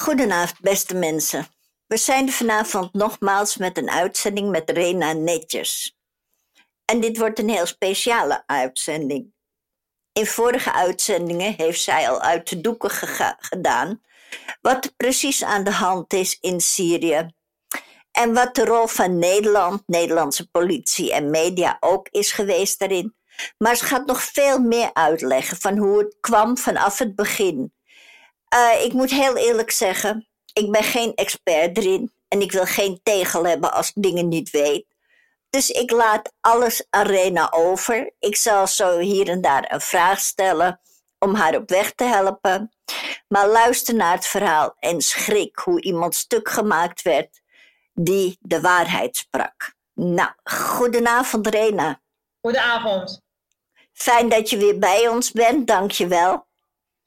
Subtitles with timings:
[0.00, 1.46] Goedenavond, beste mensen.
[1.86, 5.98] We zijn vanavond nogmaals met een uitzending met Rena Netjes.
[6.84, 9.32] En dit wordt een heel speciale uitzending.
[10.12, 12.90] In vorige uitzendingen heeft zij al uit de doeken
[13.38, 14.02] gedaan
[14.60, 17.30] wat er precies aan de hand is in Syrië.
[18.10, 23.14] En wat de rol van Nederland, Nederlandse politie en media ook is geweest daarin.
[23.58, 27.72] Maar ze gaat nog veel meer uitleggen van hoe het kwam vanaf het begin.
[28.54, 33.00] Uh, ik moet heel eerlijk zeggen, ik ben geen expert erin en ik wil geen
[33.02, 34.86] tegel hebben als ik dingen niet weet.
[35.50, 38.12] Dus ik laat alles Arena over.
[38.18, 40.80] Ik zal zo hier en daar een vraag stellen
[41.18, 42.72] om haar op weg te helpen.
[43.28, 47.40] Maar luister naar het verhaal en schrik hoe iemand stuk gemaakt werd
[47.92, 49.74] die de waarheid sprak.
[49.94, 52.00] Nou, goedenavond Rena.
[52.40, 53.20] Goedenavond.
[53.92, 56.46] Fijn dat je weer bij ons bent, dank je wel.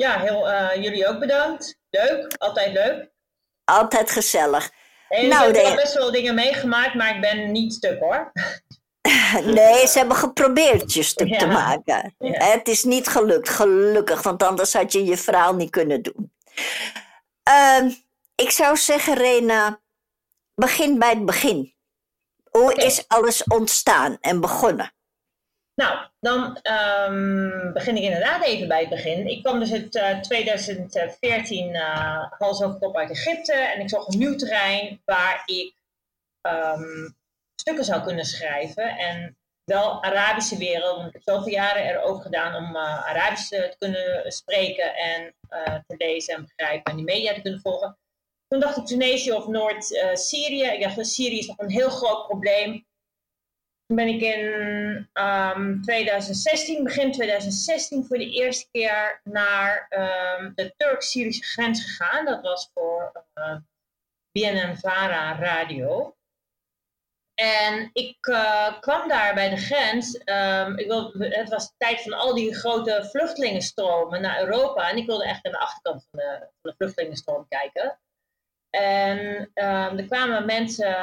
[0.03, 1.77] Ja, heel, uh, jullie ook bedankt.
[1.89, 3.09] Leuk, altijd leuk.
[3.63, 4.71] Altijd gezellig.
[5.09, 8.31] En nou, ik heb best wel dingen meegemaakt, maar ik ben niet stuk hoor.
[9.59, 12.15] nee, ze hebben geprobeerd je stuk te maken.
[12.19, 16.33] Het is niet gelukt, gelukkig, want anders had je je verhaal niet kunnen doen.
[17.49, 17.91] Uh,
[18.35, 19.79] ik zou zeggen, Rena,
[20.55, 21.73] begin bij het begin.
[22.49, 24.92] Hoe is alles ontstaan en begonnen?
[25.75, 26.59] Nou, dan
[27.09, 29.27] um, begin ik inderdaad even bij het begin.
[29.27, 34.13] Ik kwam dus in uh, 2014 uh, hals over kop uit Egypte en ik zocht
[34.13, 35.73] een nieuw terrein waar ik
[36.41, 37.15] um,
[37.55, 38.97] stukken zou kunnen schrijven.
[38.97, 43.75] En wel Arabische wereld, want ik heb zoveel jaren erover gedaan om uh, Arabisch te
[43.79, 47.97] kunnen spreken en uh, te lezen en begrijpen en die media te kunnen volgen.
[48.47, 50.63] Toen dacht ik Tunesië of Noord-Syrië.
[50.63, 52.85] ik dacht, Syrië is nog een heel groot probleem.
[53.85, 60.51] Toen ben ik in um, ehm, 2016, begin 2016, voor de eerste keer naar um,
[60.55, 62.25] de Turk-Syrische grens gegaan.
[62.25, 63.57] Dat was voor uh, eh,
[64.31, 66.15] BNN-Vara Radio.
[67.33, 70.15] En ik uh, kwam daar bij de grens.
[70.75, 74.89] Ik het was de tijd van al die grote vluchtelingenstromen naar Europa.
[74.89, 77.99] En ik wilde echt aan de achterkant van de, van de vluchtelingenstroom kijken.
[78.69, 80.95] En er kwamen mensen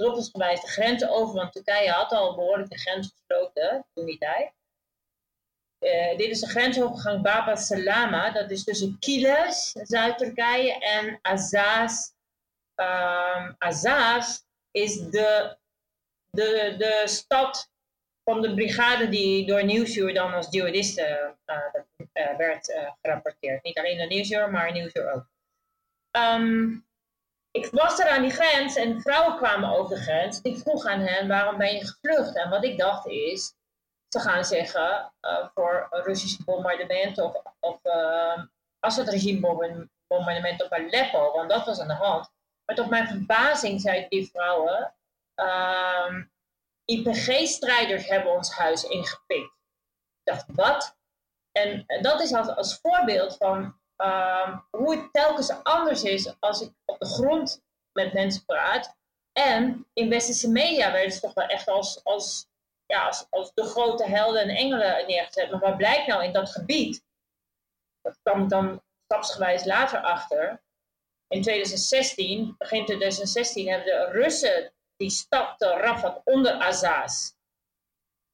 [0.00, 4.52] druppelsgewijs de grenzen over, want Turkije had al behoorlijk de grens gesloten toen die tijd.
[5.80, 12.12] Uh, dit is de grensovergang Baba Salama, dat is tussen Kiles, Zuid-Turkije, en Azaz.
[12.74, 15.56] Um, Azaz is de,
[16.30, 17.70] de, de stad
[18.24, 21.56] van de brigade die door Nieuwsuur dan als jihadisten uh,
[22.12, 23.62] uh, werd gerapporteerd.
[23.62, 25.28] Niet alleen door Nieuwsuur, maar Nieuwsuur ook.
[26.16, 26.88] Um,
[27.50, 30.40] ik was er aan die grens en vrouwen kwamen over de grens.
[30.42, 32.36] Ik vroeg aan hen, waarom ben je gevlucht?
[32.36, 33.54] En wat ik dacht is,
[34.08, 38.42] ze gaan zeggen uh, voor Russische bombardement of, of uh,
[38.80, 39.40] het regime
[40.06, 42.30] bombardement op Aleppo, want dat was aan de hand.
[42.64, 44.94] Maar tot mijn verbazing zeiden die vrouwen,
[45.34, 46.24] ehm,
[46.84, 49.54] IPG-strijders hebben ons huis ingepikt.
[50.22, 50.98] Ik dacht, wat?
[51.52, 56.72] En dat is als, als voorbeeld van Ehm, hoe het telkens anders is als ik
[56.84, 57.62] op de grond
[57.92, 58.96] met mensen praat.
[59.32, 62.46] En in westerse media werden ze toch wel echt als, als,
[62.86, 65.50] ja, als, als de grote helden en engelen neergezet.
[65.50, 67.04] Maar wat blijkt nou in dat gebied?
[68.00, 70.62] Dat kwam dan stapsgewijs later achter.
[71.28, 77.32] In 2016, begin 2016, hebben de Russen die stad Rafat onder Azaz.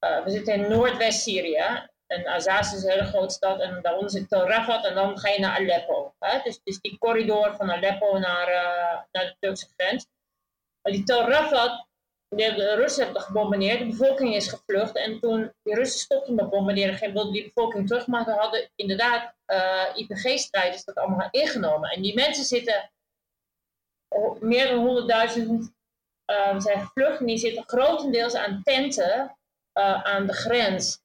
[0.05, 1.89] Uh, we zitten in Noordwest-Syrië.
[2.07, 4.49] En Azaz is een hele grote stad en daaronder zit Tel
[4.85, 6.15] en dan ga je naar Aleppo.
[6.45, 10.07] Dus, dus die corridor van Aleppo naar, uh, naar de Turkse grens.
[10.83, 11.25] Maar die Tel
[12.29, 14.97] de, Russen hebben gebombardeerd, de bevolking is gevlucht.
[14.97, 19.83] En toen die Russen stopten met bombarderen, wilden die bevolking terug, maar hadden inderdaad uh,
[19.83, 21.91] eh, IPG-strijders dat allemaal ingenomen.
[21.91, 22.91] En die mensen zitten,
[24.41, 25.75] meer dan 100.000
[26.31, 29.37] uh, zijn gevlucht en die zitten grotendeels aan tenten
[30.03, 31.05] aan de grens.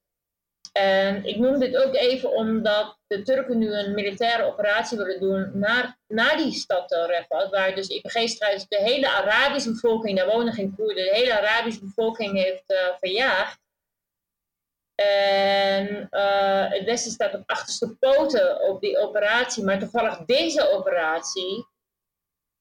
[0.72, 5.52] En ik noem dit ook even omdat de Turken nu een militaire operatie willen doen
[5.54, 6.90] naar, naar die stad
[7.28, 12.44] waar dus IPG-strijders de hele Arabische bevolking, daar wonen geen Koerden, de hele Arabische bevolking
[12.44, 13.60] heeft uh, verjaagd.
[14.96, 21.68] En uh, het Westen staat op achterste poten op die operatie, maar toevallig deze operatie,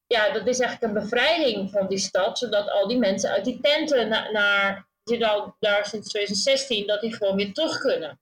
[0.05, 3.59] ja, dat is eigenlijk een bevrijding van die stad, zodat al die mensen uit die
[3.61, 8.19] tenten naar zit al daar sinds 2016 dat die gewoon weer terug kunnen.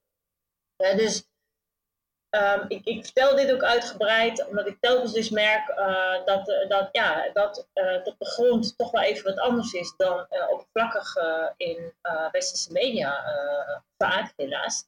[0.77, 1.23] dus
[2.29, 6.69] um, ik, ik, vertel dit ook uitgebreid, omdat ik telkens dus merk uh, dat, uh,
[6.69, 11.15] dat, ja, dat uh, de grond toch wel even wat anders is dan oppervlakkig
[11.57, 11.93] in
[12.31, 13.23] westerse media
[13.97, 14.87] vaak, helaas.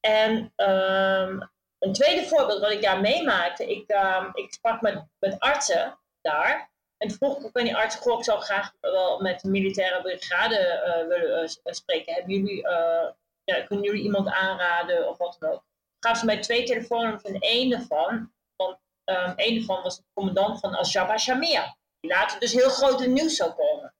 [0.00, 3.70] En um, een tweede voorbeeld wat ik daar meemaakte.
[3.70, 6.70] Ik, ehm, ik sprak met, met artsen daar.
[7.02, 10.82] En vroeg ik aan die artsen, goh, ik zou graag wel met de militaire brigade
[10.86, 12.14] uh, willen uh, spreken.
[12.14, 12.62] Hebben jullie,
[13.44, 15.64] ja, kunnen jullie iemand aanraden of wat dan ook?
[15.98, 20.60] Gaven ze mij twee telefoonnummers en één daarvan, van, um, één daarvan was de commandant
[20.60, 20.84] van
[21.18, 21.76] Shamia.
[22.00, 23.94] Die later dus heel groot in nieuws zou komen.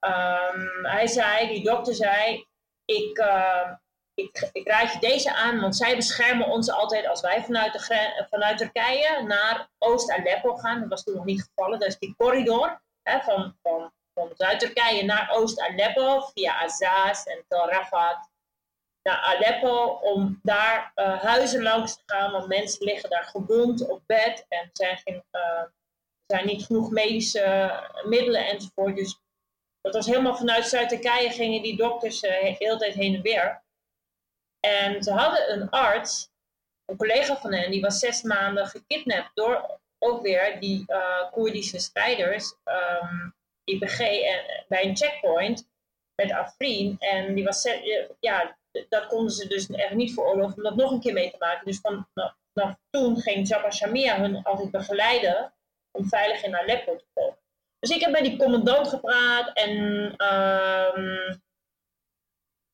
[0.00, 2.46] Um, hij zei, die dokter zei,
[2.84, 3.72] ik, uh,
[4.20, 8.26] ik, ik raad je deze aan, want zij beschermen ons altijd als wij vanuit, de,
[8.30, 10.80] vanuit Turkije naar Oost-Aleppo gaan.
[10.80, 11.80] Dat was toen nog niet gevallen.
[11.80, 18.28] Is die corridor van, van, van Zuid-Turkije naar Oost-Aleppo via Azaz en Tel Rafat
[19.02, 24.02] naar Aleppo om daar uh, huizen langs te gaan, want mensen liggen daar gewond op
[24.06, 25.62] bed en er zijn, uh,
[26.26, 27.72] zijn niet genoeg medische
[28.04, 28.96] middelen enzovoort.
[28.96, 29.20] Dus
[29.80, 33.62] dat was helemaal vanuit Zuid-Turkije gingen die dokters uh, de hele tijd heen en weer.
[34.60, 36.30] En ze hadden een arts,
[36.84, 41.78] een collega van hen, die was zes maanden gekidnapt door ook weer die uh, Koerdische
[41.78, 43.30] strijders, um, ehm,
[43.64, 43.98] IPG,
[44.68, 45.68] bij een checkpoint
[46.14, 46.96] met Afrin.
[46.98, 47.68] En die was,
[48.20, 48.56] ja,
[48.88, 51.66] dat konden ze dus echt niet veroorloven om dat nog een keer mee te maken.
[51.66, 52.04] Dus vanaf,
[52.52, 55.52] vanaf toen ging Jabba Shamia hun altijd begeleiden
[55.90, 57.38] om veilig in Aleppo te komen.
[57.78, 59.70] Dus ik heb met die commandant gepraat en
[60.34, 61.42] um,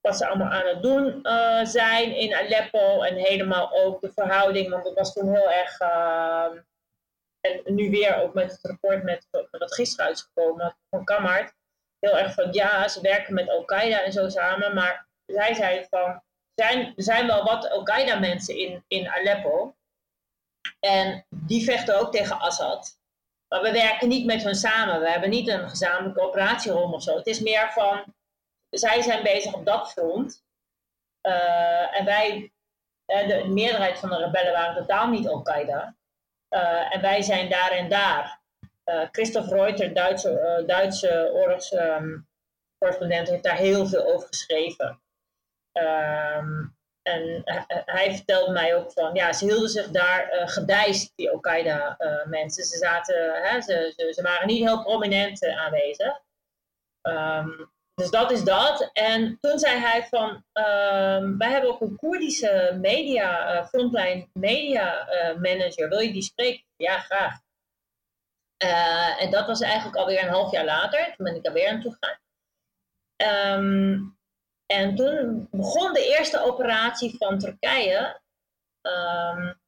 [0.07, 4.71] wat ze allemaal aan het doen uh, zijn in Aleppo en helemaal ook de verhouding,
[4.71, 6.61] want het was toen heel erg, uh,
[7.41, 11.55] en nu weer ook met het rapport met, dat gisteren uitgekomen van Kamart,
[11.99, 16.23] heel erg van ja, ze werken met Al-Qaeda en zo samen, maar zij zei van,
[16.55, 19.75] zijn, er zijn wel wat Al-Qaeda mensen in, in Aleppo
[20.81, 22.99] en die vechten ook tegen Assad.
[23.49, 25.01] Maar we werken niet met hen samen.
[25.01, 27.17] We hebben niet een gezamenlijke operatierom of zo.
[27.17, 28.15] Het is meer van,
[28.79, 30.45] zij zijn bezig op dat front.
[31.23, 32.53] Uh, en wij,
[33.07, 35.97] uh, de meerderheid van de rebellen waren totaal niet Al-Qaeda.
[36.51, 38.45] Uh, en wij zijn daar en daar.
[39.13, 45.01] Christoph Reuter, Duitse, Duitse oorlogscorrespondent, um, heeft daar heel veel over geschreven.
[45.73, 47.43] Um, en
[47.85, 52.65] hij vertelde mij ook van, ja, ze hielden zich daar uh, gedijst, die Al-Qaeda-mensen.
[52.65, 53.15] ze, zaten,
[53.63, 56.21] ze, ze, ze, waren niet heel prominent aanwezig.
[57.03, 58.91] Um, dus dat is dat.
[58.93, 65.09] En toen zei hij van, um, wij hebben ook een Koerdische media, uh, frontline media
[65.41, 65.89] manager.
[65.89, 66.65] Wil je die spreken?
[66.77, 67.45] Ja, graag.
[69.19, 71.05] en dat was eigenlijk alweer een half jaar later.
[71.17, 72.19] Toen ben ik daar weer naartoe gegaan.
[73.17, 74.17] Um,
[74.67, 78.21] en toen begon de eerste operatie van Turkije
[78.83, 79.61] um,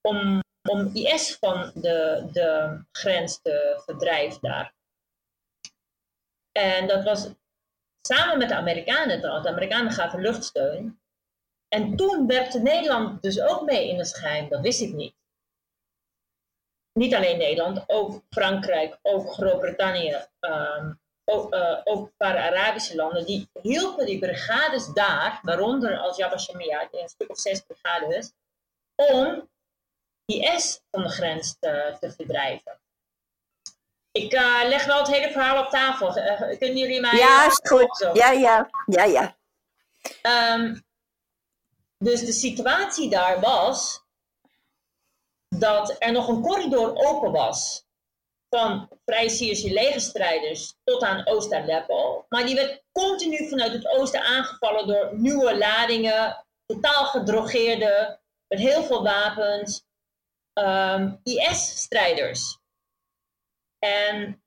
[0.00, 4.74] om, om IS van de, de grens te verdrijven daar.
[6.52, 7.28] En dat was
[8.00, 9.46] samen met de Amerikanen trouwens.
[9.46, 11.00] De Amerikanen gaven luchtsteun.
[11.68, 14.48] En toen werkte Nederland dus ook mee in het geheim.
[14.48, 15.14] Dat wist ik niet.
[16.92, 23.26] Niet alleen Nederland, ook Frankrijk, ook Groot-Brittannië, um, ook, uh, ook een paar Arabische landen,
[23.26, 28.32] die hielpen die brigades daar, waaronder als Jabba Shamia, een stuk of zes brigades,
[28.94, 29.50] om
[30.24, 32.81] IS van de grens te verdrijven.
[34.12, 36.18] Ik uh, leg wel het hele verhaal op tafel.
[36.18, 37.16] Uh, kunnen jullie mij...
[37.16, 38.10] Ja, is goed.
[38.12, 39.36] Ja, ja, ja, ja.
[40.54, 40.84] Um,
[41.98, 44.02] dus de situatie daar was
[45.48, 47.84] dat er nog een corridor open was
[48.48, 52.26] van Vrij Syrische legerstrijders tot aan Oost-Aleppo.
[52.28, 58.82] Maar die werd continu vanuit het oosten aangevallen door nieuwe ladingen, totaal gedrogeerde, met heel
[58.82, 59.84] veel wapens,
[60.54, 62.58] um, IS-strijders.
[63.84, 64.42] En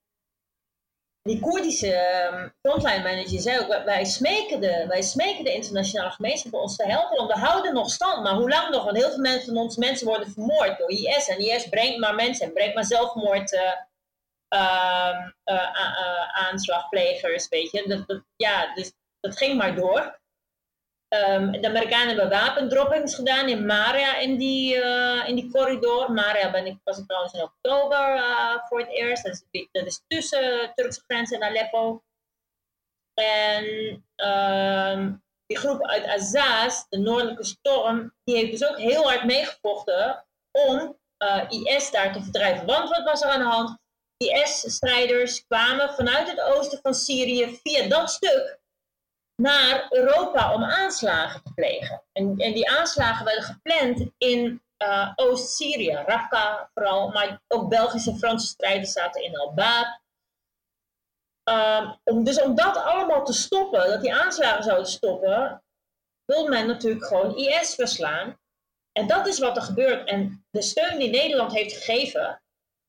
[1.22, 1.94] die Koerdische
[2.34, 6.86] um, frontline manager zei ook, wij smeken, de, wij smeken de internationale gemeenschap ons te
[6.88, 8.24] helpen, want we houden nog stand.
[8.24, 8.84] Maar hoe lang nog?
[8.84, 11.28] Want heel veel mensen van ons mensen worden vermoord door IS.
[11.28, 13.62] En IS brengt maar mensen en brengt maar zelfmoord uh,
[15.46, 18.04] uh, aanslagplegers, weet je.
[18.08, 20.20] Dat, ja, dus dat ging maar door.
[21.16, 26.12] Um, de Amerikanen hebben wapendroppings gedaan in Maria, in die, uh, in die corridor.
[26.12, 29.24] Maria ben ik, ik trouwens in oktober uh, voor het eerst.
[29.24, 32.04] Dat is, dat is tussen Turkse grens en Aleppo.
[33.14, 33.66] En
[34.16, 40.26] um, die groep uit Azaz, de Noordelijke Storm, die heeft dus ook heel hard meegevochten
[40.52, 42.66] om uh, IS daar te verdrijven.
[42.66, 43.78] Want wat was er aan de hand?
[44.18, 48.60] IS-strijders kwamen vanuit het oosten van Syrië via dat stuk
[49.36, 52.04] naar Europa om aanslagen te plegen.
[52.12, 58.18] En, en die aanslagen werden gepland in uh, Oost-Syrië, Raqqa vooral, maar ook Belgische en
[58.18, 60.04] Franse strijders zaten in Al-Bab.
[61.50, 65.64] Um, om, dus om dat allemaal te stoppen, dat die aanslagen zouden stoppen,
[66.26, 68.40] wilde men natuurlijk gewoon IS verslaan.
[68.92, 70.08] En dat is wat er gebeurt.
[70.08, 72.42] En de steun die Nederland heeft gegeven,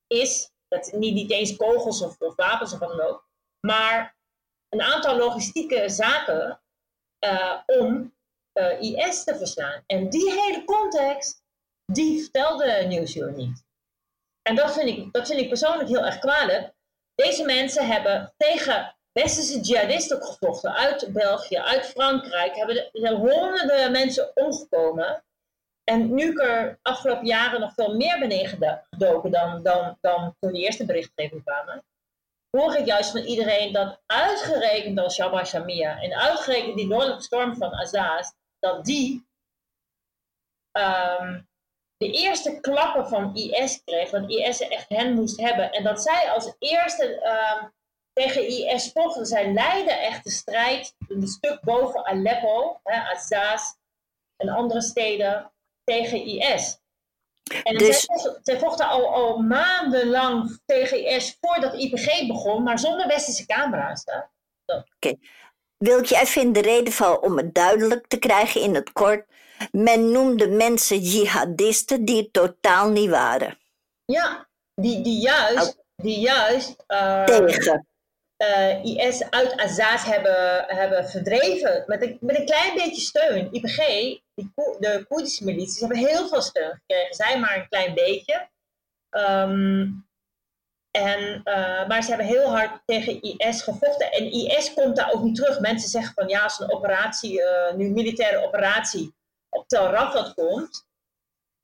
[0.07, 3.29] is dat niet, niet eens kogels of, of wapens of wat dan ook,
[3.67, 4.16] maar
[4.69, 6.61] een aantal logistieke zaken
[7.25, 8.15] uh, om
[8.55, 9.83] uh, IS te verslaan.
[9.87, 11.43] En die hele context,
[11.93, 13.65] die vertelde Nieuwsuur niet.
[14.43, 16.73] En dat vind, ik, dat vind ik persoonlijk heel erg kwalijk.
[17.15, 22.57] Deze mensen hebben tegen westerse jihadisten gevochten uit België, uit Frankrijk.
[22.57, 25.25] Hebben er honderden mensen omgekomen.
[25.85, 28.31] En nu ik er afgelopen jaren nog veel meer ben
[28.91, 31.85] gedoken dan, dan, dan toen de eerste berichtgeving kwamen,
[32.57, 37.57] hoor ik juist van iedereen dat uitgerekend als Shabba Shamia en uitgerekend die noordelijke storm
[37.57, 39.27] van Azaz, dat die
[40.73, 41.49] um,
[41.97, 45.73] de eerste klappen van IS kreeg, want IS echt hen moest hebben.
[45.73, 47.75] En dat zij als eerste um,
[48.13, 49.27] tegen IS vochten.
[49.27, 53.63] Zij leidden echt de strijd een stuk boven Aleppo, hè, Azaz
[54.37, 55.53] en andere steden
[55.85, 56.79] tegen IS.
[57.63, 58.09] En dus...
[58.43, 64.05] zij, vochten, al, al maandenlang tegen IS voordat IPG begon, maar zonder westerse camera's.
[64.67, 65.17] Oké.
[65.77, 69.27] Wil je even in de reden om het duidelijk te krijgen in het kort?
[69.71, 73.59] Men noemde mensen jihadisten die het totaal niet waren.
[74.05, 77.87] Ja, die, die juist, die juist uh, tegen
[78.37, 81.85] eh, IS uit Azaz hebben, hebben verdreven.
[81.87, 83.49] Met een, met een klein beetje steun.
[83.53, 83.77] IPG,
[84.35, 87.15] die, de Koerdische milities, hebben heel veel steun gekregen.
[87.15, 88.49] Zij maar een klein beetje.
[89.11, 90.07] Um,
[90.91, 94.13] en, uh, maar ze hebben heel hard tegen IS gevochten.
[94.13, 95.61] En IS komt daar ook niet terug.
[95.61, 99.15] Mensen zeggen van ja, als een operatie, uh, nu militaire operatie
[99.49, 100.87] op Tel Rafat komt,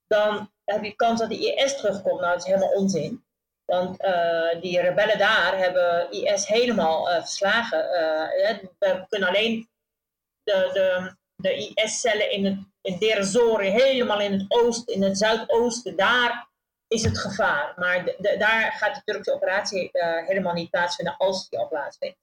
[0.07, 2.21] dan heb je kans dat de IS terugkomt.
[2.21, 3.25] Nou, dat is helemaal onzin.
[3.73, 7.85] Want uh, die rebellen daar hebben IS helemaal uh, verslagen.
[7.85, 9.69] Uh, we kunnen alleen
[10.43, 16.49] de, de, de IS-cellen in, het, in helemaal in het oosten, in het zuidoosten, daar
[16.89, 17.73] is het gevaar.
[17.77, 19.91] Maar de, daar gaat de Turkse operatie
[20.27, 22.17] helemaal niet plaatsvinden als die al plaatsvindt.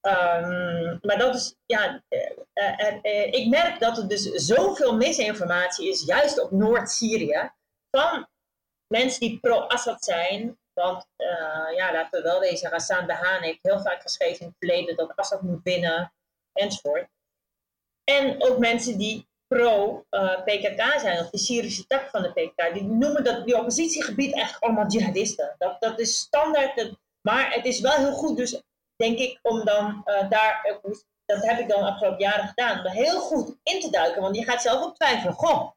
[0.00, 2.02] Um, maar dat is, ja,
[3.30, 7.50] ik merk dat er dus zoveel misinformatie is, juist op Noord-Syrië,
[7.90, 8.28] van
[8.86, 10.60] mensen die pro-Assad zijn.
[10.74, 14.56] Want uh, ja, laten we wel wezen, Hassan Haan heeft heel vaak geschreven in het
[14.58, 16.12] verleden dat Assad moet winnen,
[16.52, 17.08] enzovoort.
[18.04, 22.82] En ook mensen die pro-PKK uh, zijn, of de Syrische tak van de PKK, die
[22.82, 25.54] noemen dat die oppositiegebied eigenlijk allemaal jihadisten.
[25.58, 28.62] Dat, dat is standaard, dat, maar het is wel heel goed, dus
[28.96, 30.78] denk ik, om dan uh, daar,
[31.24, 34.36] dat heb ik dan de afgelopen jaren gedaan, om heel goed in te duiken, want
[34.36, 35.70] je gaat zelf ook twijfelen, goh,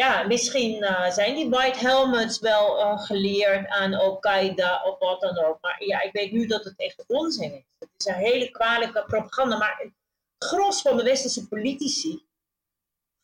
[0.00, 5.38] ja, misschien uh, zijn die white helmets wel uh, geleerd aan Al-Qaeda of wat dan
[5.38, 5.58] ook.
[5.60, 7.64] Maar ja, ik weet nu dat het echt onzin is.
[7.78, 9.58] Het is een hele kwalijke propaganda.
[9.58, 9.92] Maar het
[10.38, 12.24] gros van de westerse politici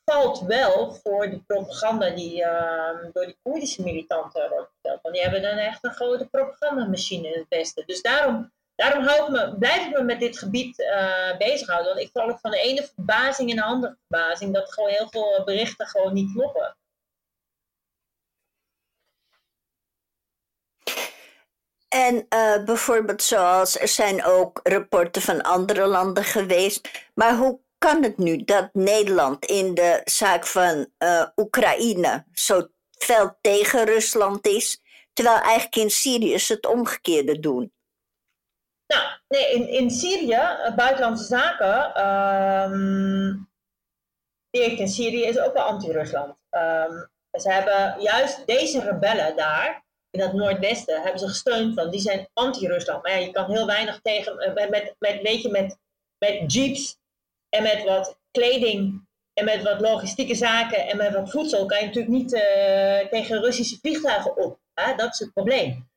[0.05, 5.03] valt wel voor de propaganda die uh, door die Koerdische militanten wordt verteld.
[5.03, 7.87] Want die hebben dan echt een grote propagandamachine in het Westen.
[7.87, 11.95] Dus daarom daarom hou ik me, blijf ik me met dit gebied uh, bezighouden.
[11.95, 15.09] Want ik val ook van de ene verbazing in de andere verbazing dat gewoon heel
[15.11, 16.77] veel berichten gewoon niet kloppen.
[21.89, 27.09] En uh, bijvoorbeeld zoals er zijn ook rapporten van andere landen geweest.
[27.15, 32.69] Maar hoe kan het nu dat Nederland in de zaak van uh, Oekraïne zo
[32.99, 34.81] fel tegen Rusland is,
[35.13, 37.76] terwijl eigenlijk in Syrië ze het omgekeerde doen?
[38.87, 43.49] Nou, nee, in, in Syrië, eh, buitenlandse zaken, um,
[44.51, 46.37] die heeft in Syrië is ook wel anti-Rusland.
[46.51, 52.01] Um, ze hebben juist deze rebellen daar, in het noordwesten, hebben ze gesteund van, die
[52.01, 53.03] zijn anti-Rusland.
[53.03, 55.79] Maar je kan heel weinig tegen, eh, met, met, weet je, met,
[56.19, 56.99] met jeeps
[57.49, 61.87] en met wat kleding en met wat logistieke zaken en met wat voedsel kan je
[61.87, 62.41] natuurlijk niet uh,
[63.09, 64.59] tegen Russische vliegtuigen op.
[64.75, 64.95] Hè?
[64.95, 65.89] Dat is het probleem.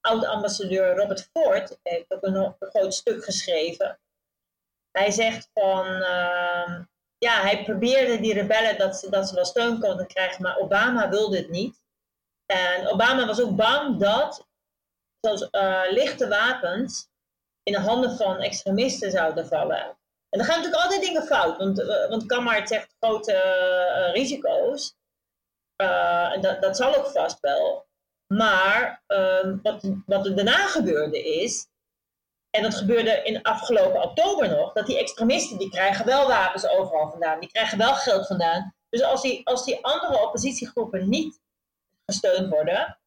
[0.00, 4.00] Oud-ambassadeur Robert Ford heeft ook een, groot stuk geschreven.
[4.90, 6.80] Hij zegt van, uh,
[7.18, 11.08] ja, hij probeerde die rebellen dat ze, dat ze wel steun konden krijgen, maar Obama
[11.08, 11.82] wilde het niet.
[12.46, 14.46] En Obama was ook bang dat
[15.20, 17.08] uh, lichte wapens
[17.62, 19.98] in de handen van extremisten zouden vallen.
[20.28, 24.94] En dan gaan natuurlijk altijd dingen fout, want, uh, want zegt grote uh, risico's.
[25.76, 27.88] en dat, dat zal ook vast wel.
[28.34, 31.68] Maar uh, wat, wat er daarna gebeurde is,
[32.50, 37.10] en dat gebeurde in afgelopen oktober nog, dat die extremisten die krijgen wel wapens overal
[37.10, 38.74] vandaan, die krijgen wel geld vandaan.
[38.88, 41.40] Dus als die, als die andere oppositiegroepen niet
[42.04, 42.98] gesteund worden,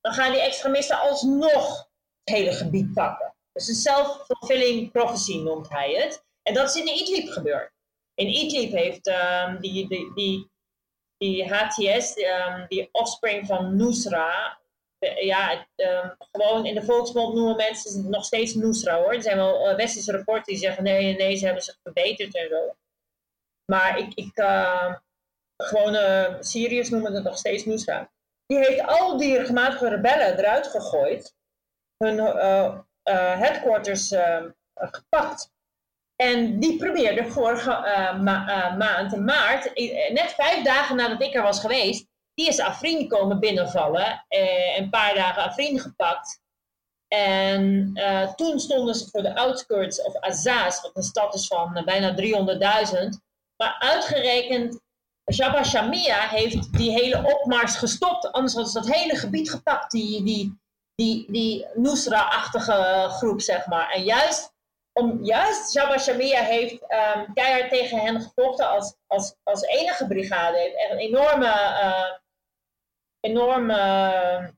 [0.00, 1.88] dan gaan die extremisten alsnog
[2.24, 3.34] het hele gebied pakken.
[3.52, 6.24] Dus een self-fulfilling prophecy noemt hij het.
[6.42, 7.72] En dat is in Idlib gebeurd.
[8.14, 10.50] In Idlib heeft um, die, die, die,
[11.18, 14.58] die HTS, um, die offspring van Nusra,
[15.14, 19.12] ja, um, gewoon in de volksmond noemen mensen nog steeds Nusra hoor.
[19.12, 22.48] Er zijn wel uh, westerse rapporten die zeggen nee, nee, ze hebben zich verbeterd en
[22.48, 22.76] zo.
[23.72, 24.94] Maar ik, ik uh,
[25.56, 28.10] gewoon uh, Syriërs noemen het nog steeds Nusra.
[28.46, 31.34] Die heeft al die gematigde rebellen eruit gegooid.
[31.96, 32.80] Hun uh,
[33.38, 34.14] headquarters
[34.74, 35.50] gepakt.
[36.16, 37.70] En die probeerde vorige
[38.20, 39.74] ma maand, in maart,
[40.12, 44.24] net vijf dagen nadat ik er was geweest, die is Afrin komen binnenvallen.
[44.28, 46.40] Uh, een paar dagen Afrin gepakt.
[47.08, 51.78] En uh, toen stonden ze voor de outskirts of Azaz, wat een stad is van
[51.78, 53.08] uh, bijna 300.000.
[53.56, 54.80] Maar uitgerekend,
[55.24, 58.32] Jabba Shamia heeft die hele opmars gestopt.
[58.32, 60.58] Anders hadden ze dat hele gebied gepakt, die, die,
[60.94, 63.90] die, die Nusra-achtige groep, zeg maar.
[63.90, 64.54] En juist,
[64.92, 70.58] om, juist Jabba Shamia heeft um, keihard tegen hen gevochten als, als, als enige brigade.
[70.58, 71.52] Heeft echt een enorme
[73.28, 74.48] enorme uh,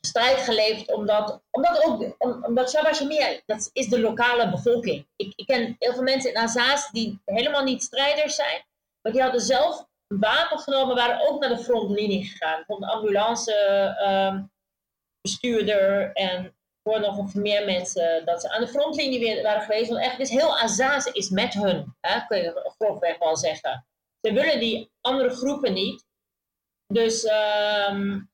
[0.00, 5.06] strijd geleverd, omdat, omdat ook, omdat Shabashimia, dat is de lokale bevolking.
[5.16, 8.64] Ik, ik ken heel veel mensen in Azaz die helemaal niet strijders zijn,
[9.02, 12.64] maar die hadden zelf een wapen genomen, waren ook naar de frontlinie gegaan.
[12.66, 13.52] Van de ambulance
[14.00, 14.42] uh,
[15.20, 19.90] bestuurder en voor nog meer mensen dat ze aan de frontlinie weer waren geweest.
[19.90, 23.86] Want echt, dus heel Azaz is met hun, hè, kun je grofweg wel zeggen.
[24.20, 26.05] Ze willen die andere groepen niet.
[26.86, 27.24] Dus
[27.90, 28.30] um,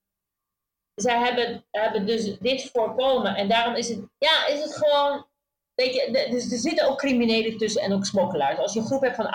[0.94, 3.34] zij hebben, hebben dus dit voorkomen.
[3.34, 5.26] En daarom is het, ja, is het gewoon.
[5.74, 8.58] Weet je, dus er zitten ook criminelen tussen en ook smokkelaars.
[8.58, 9.34] Als je een groep hebt van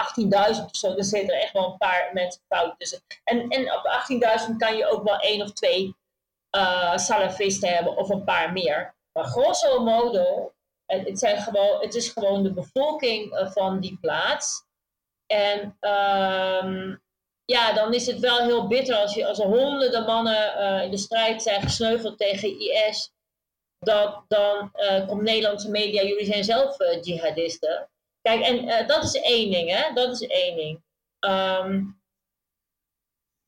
[0.57, 3.01] 18.000 of zo, dan zitten er echt wel een paar mensen fout tussen.
[3.23, 4.07] En, en op
[4.49, 5.95] 18.000 kan je ook wel één of twee
[6.55, 8.95] uh, salafisten hebben of een paar meer.
[9.13, 10.53] Maar grosso modo,
[10.85, 14.65] het, zijn gewoon, het is gewoon de bevolking uh, van die plaats.
[15.25, 17.01] En um,
[17.51, 20.91] ja, dan is het wel heel bitter als, je, als er honderden mannen uh, in
[20.91, 23.11] de strijd zijn gesneuveld tegen IS.
[23.79, 27.89] Dat, dan uh, komt Nederlandse media, jullie zijn zelf uh, jihadisten.
[28.21, 29.93] Kijk, en dat is één ding, hè?
[29.93, 30.81] Dat is één ding.
[31.19, 32.01] Um,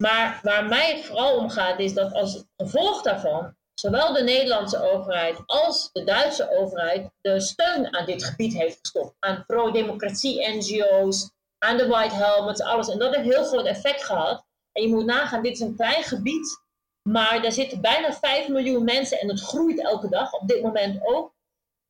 [0.04, 4.92] maar waar mij het vooral om gaat, is dat als gevolg daarvan zowel de Nederlandse
[4.92, 9.16] overheid als de Duitse overheid de steun aan dit gebied heeft gestopt.
[9.20, 12.90] Aan pro-democratie-NGO's, aan de White Helmets, alles.
[12.90, 14.46] En dat heeft heel groot effect gehad.
[14.72, 16.62] En je moet nagaan, dit is een klein gebied,
[17.10, 21.00] maar daar zitten bijna 5 miljoen mensen en het groeit elke dag, op dit moment
[21.06, 21.34] ook.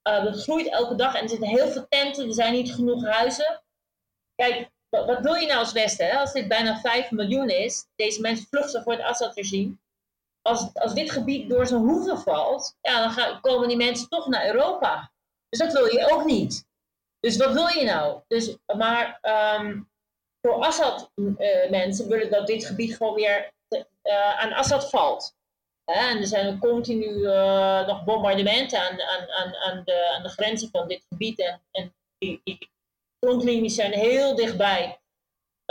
[0.07, 3.05] Uh, het groeit elke dag en er zitten heel veel tenten, er zijn niet genoeg
[3.05, 3.61] huizen.
[4.35, 6.07] Kijk, wat, wat wil je nou als Westen?
[6.07, 6.17] Hè?
[6.17, 9.77] Als dit bijna 5 miljoen is, deze mensen vluchten voor het Assad-regime.
[10.41, 14.27] Als, als dit gebied door zijn hoeven valt, ja, dan gaan, komen die mensen toch
[14.27, 15.11] naar Europa.
[15.49, 16.67] Dus dat wil je ook niet.
[17.19, 18.21] Dus wat wil je nou?
[18.27, 19.19] Dus, maar
[19.59, 19.89] um,
[20.41, 23.51] voor Assad-mensen uh, willen dat dit gebied gewoon weer
[24.03, 25.37] uh, aan Assad valt.
[25.85, 30.69] En er zijn continu uh, nog bombardementen aan, aan, aan, aan, de, aan de grenzen
[30.69, 31.39] van dit gebied.
[31.39, 32.69] En, en die, die
[33.19, 34.99] frontlinies zijn heel dichtbij.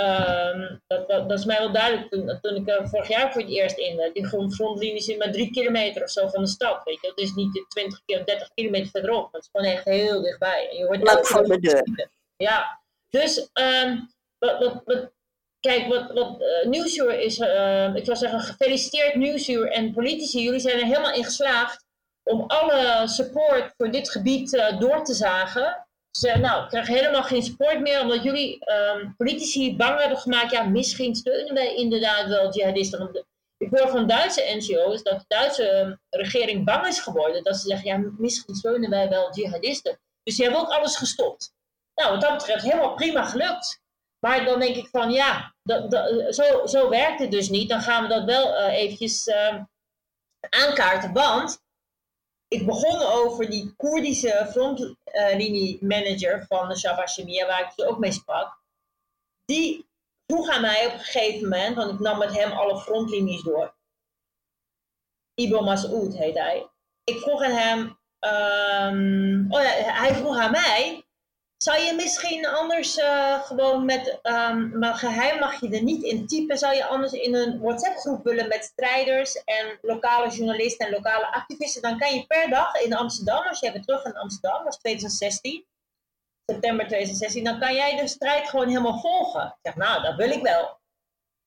[0.00, 2.10] Um, dat, dat, dat, is mij wel duidelijk.
[2.10, 5.50] Toen, toen ik er vorig jaar voor het eerst in, die frontlinie zit maar drie
[5.50, 6.84] kilometer of zo van de stad.
[6.84, 7.08] Weet je?
[7.08, 9.32] Dat is niet 20 of 30 kilometer verderop.
[9.32, 10.68] Dat is gewoon echt heel dichtbij.
[10.70, 12.10] En je hoort Vlak voor de deur.
[12.36, 15.12] Ja, dus um, wat, wat, wat,
[15.60, 20.42] kijk, wat, wat uh, Nieuwsuur is, uh, ik zou zeggen, gefeliciteerd Nieuwsuur en politici.
[20.42, 21.84] Jullie zijn er helemaal in geslaagd
[22.22, 25.87] om alle support voor dit gebied uh, door te zagen
[26.18, 30.50] ze nou, ik krijg helemaal geen support meer, omdat jullie um, politici bang hebben gemaakt.
[30.50, 33.26] Ja, misschien steunen wij inderdaad wel jihadisten.
[33.56, 37.44] Ik hoor van Duitse NGO's dat de Duitse ehm, regering bang is geworden.
[37.44, 39.98] Dat ze zeggen, ja, misschien steunen wij wel jihadisten.
[40.22, 41.52] Dus die hebben ook alles gestopt.
[41.94, 43.80] Nou, wat dat betreft helemaal prima gelukt.
[44.18, 47.68] Maar dan denk ik van, ja, dat, dat, zo, zo werkt het dus niet.
[47.68, 49.62] Dan gaan we dat wel uh, eventjes uh,
[50.48, 51.12] aankaarten.
[51.12, 51.62] Want
[52.48, 58.58] ik begon over die Koerdische frontlinie-manager van de Shabashimia, waar ik dus ook mee sprak.
[59.44, 59.86] Die
[60.26, 63.76] vroeg aan mij op een gegeven moment, want ik nam met hem alle frontlinies door.
[65.34, 66.68] Ibo Masoud heet hij.
[67.04, 67.78] Ik vroeg aan hem,
[68.20, 71.07] um, oh ja, hij vroeg aan mij,
[71.68, 76.26] zou je misschien anders uh, gewoon met, um, maar geheim mag je er niet in
[76.26, 81.32] typen, zou je anders in een WhatsApp-groep willen met strijders en lokale journalisten en lokale
[81.32, 81.82] activisten?
[81.82, 85.66] Dan kan je per dag in Amsterdam, als je even terug in Amsterdam, is 2016,
[86.46, 89.46] september 2016, dan kan jij de strijd gewoon helemaal volgen.
[89.46, 90.78] Ik zeg, nou, dat wil ik wel.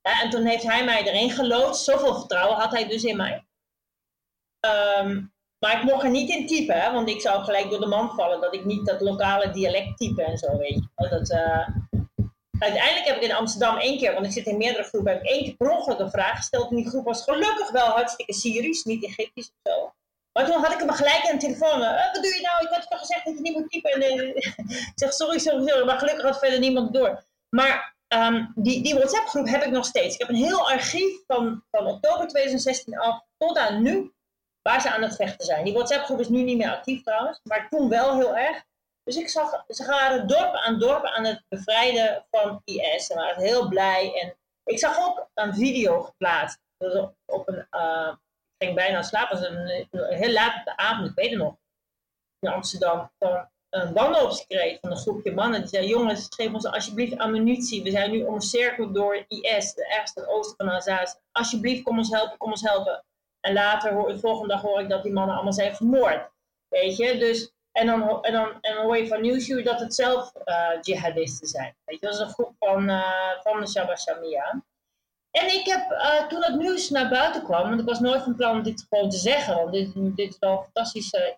[0.02, 3.46] Ja, en toen heeft hij mij erin geloodst, zoveel vertrouwen had hij dus in mij.
[5.00, 5.34] Um,
[5.66, 8.10] maar ik mocht er niet in typen, hè, want ik zou gelijk door de man
[8.10, 11.10] vallen dat ik niet dat lokale dialect type en zo weet je.
[11.10, 11.68] Dat, uh,
[12.60, 15.30] uiteindelijk heb ik in Amsterdam één keer, want ik zit in meerdere groepen, heb ik
[15.30, 16.70] één keer per een vraag gesteld.
[16.70, 19.94] En die groep was gelukkig wel hartstikke Syrisch, niet Egyptisch of zo.
[20.34, 21.82] Maar toen had ik hem gelijk aan de telefoon.
[21.82, 22.66] Uh, wat doe je nou?
[22.66, 23.92] Ik had toch gezegd dat je niet moet typen.
[23.92, 24.36] En, uh,
[24.92, 25.86] ik zeg sorry, sorry, sorry.
[25.86, 27.24] Maar gelukkig had verder niemand door.
[27.50, 30.14] Maar um, die, die WhatsApp-groep heb ik nog steeds.
[30.14, 34.12] Ik heb een heel archief van, van oktober 2016 af tot aan nu.
[34.62, 35.66] Waar ze aan het vechten zijn.
[35.66, 37.40] Die WhatsApp-groep is nu niet meer actief trouwens.
[37.44, 38.64] Maar toen wel heel erg.
[39.04, 43.06] Dus ik zag, ze waren dorp aan dorp aan het bevrijden van IS.
[43.06, 44.22] Ze waren heel blij.
[44.22, 46.60] En ik zag ook een video geplaatst.
[47.26, 48.14] Op een, uh,
[48.58, 49.40] ik ging bijna slapen.
[49.40, 51.56] Was een, heel laat de avond, ik weet het nog.
[52.40, 53.12] In Amsterdam.
[53.20, 53.94] Van een
[54.48, 55.60] kreeg van een groepje mannen.
[55.60, 57.84] Die zei, jongens, geef ons alsjeblieft ammunitie.
[57.84, 61.16] We zijn nu omcirkeld door IS, de ergste oosten van Azaz.
[61.32, 63.04] Alsjeblieft, kom ons helpen, kom ons helpen.
[63.42, 66.30] En later, de volgende dag hoor ik dat die mannen allemaal zijn vermoord.
[66.68, 69.96] Weet je, dus en dan, en dan, en dan hoor je van Nieuwsuur dat het
[69.96, 71.76] zelf uh, jihadisten zijn.
[71.86, 74.64] Dat is een groep van, uh, van de Shabba Shamia.
[75.32, 78.36] En ik heb, uh, toen het nieuws naar buiten kwam, want ik was nooit van
[78.36, 81.38] plan om dit gewoon te zeggen, want dit, dit is wel een fantastische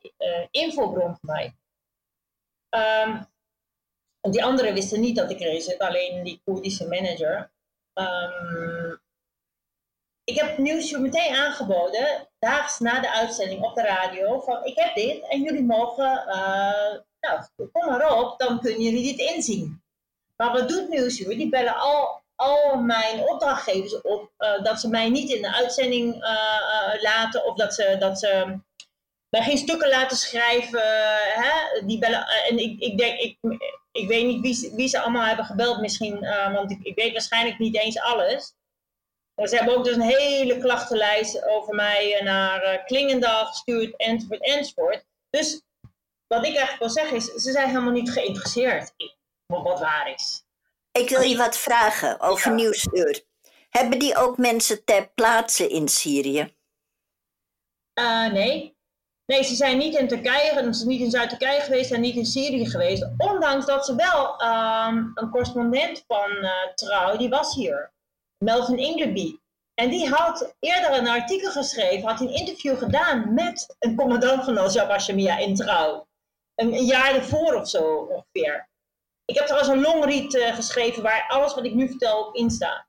[0.51, 1.55] infobron voor mij.
[3.05, 3.31] Um,
[4.31, 7.51] die anderen wisten niet dat ik erin zit, alleen die Koerdische manager.
[7.93, 9.01] Um,
[10.23, 14.79] ik heb het nieuws meteen aangeboden, daags na de uitzending op de radio, van ik
[14.79, 19.83] heb dit en jullie mogen, uh, nou, kom maar op, dan kunnen jullie dit inzien.
[20.35, 21.37] Maar wat doet Nieuwsuur?
[21.37, 26.15] Die bellen al, al mijn opdrachtgevers op uh, dat ze mij niet in de uitzending
[26.15, 28.59] uh, laten of dat ze, dat ze
[29.29, 30.81] mij geen stukken laten schrijven.
[31.33, 31.85] Hè?
[31.85, 33.37] Die bellen, en ik, ik denk, ik,
[33.91, 36.19] ik weet niet wie, wie ze allemaal hebben gebeld misschien,
[36.53, 38.53] want ik, ik weet waarschijnlijk niet eens alles.
[39.35, 45.05] Ze hebben ook dus een hele klachtenlijst over mij naar uh, Klingendaal gestuurd, enzovoort, enzovoort.
[45.29, 45.61] Dus
[46.27, 49.11] wat ik eigenlijk wil zeggen is, ze zijn helemaal niet geïnteresseerd in
[49.45, 50.43] wat waar is.
[50.91, 52.55] Ik wil je wat vragen over ja.
[52.55, 53.23] Nieuwsuur.
[53.69, 56.53] Hebben die ook mensen ter plaatse in Syrië?
[57.99, 58.77] Uh, nee.
[59.25, 62.25] Nee, ze zijn niet in Turkije, ze zijn niet in Zuid-Turkije geweest en niet in
[62.25, 63.07] Syrië geweest.
[63.17, 67.93] Ondanks dat ze wel um, een correspondent van uh, Trouw, die was hier.
[68.43, 69.37] Melvin Ingleby.
[69.73, 74.57] En die had eerder een artikel geschreven, had een interview gedaan met een commandant van
[74.57, 76.07] Al-Jabbar Shamia in Trouw.
[76.55, 78.69] Een, jaar ervoor of zo ongeveer.
[79.25, 82.49] Ik heb trouwens een longread uh, geschreven waar alles wat ik nu vertel op in
[82.49, 82.85] staat.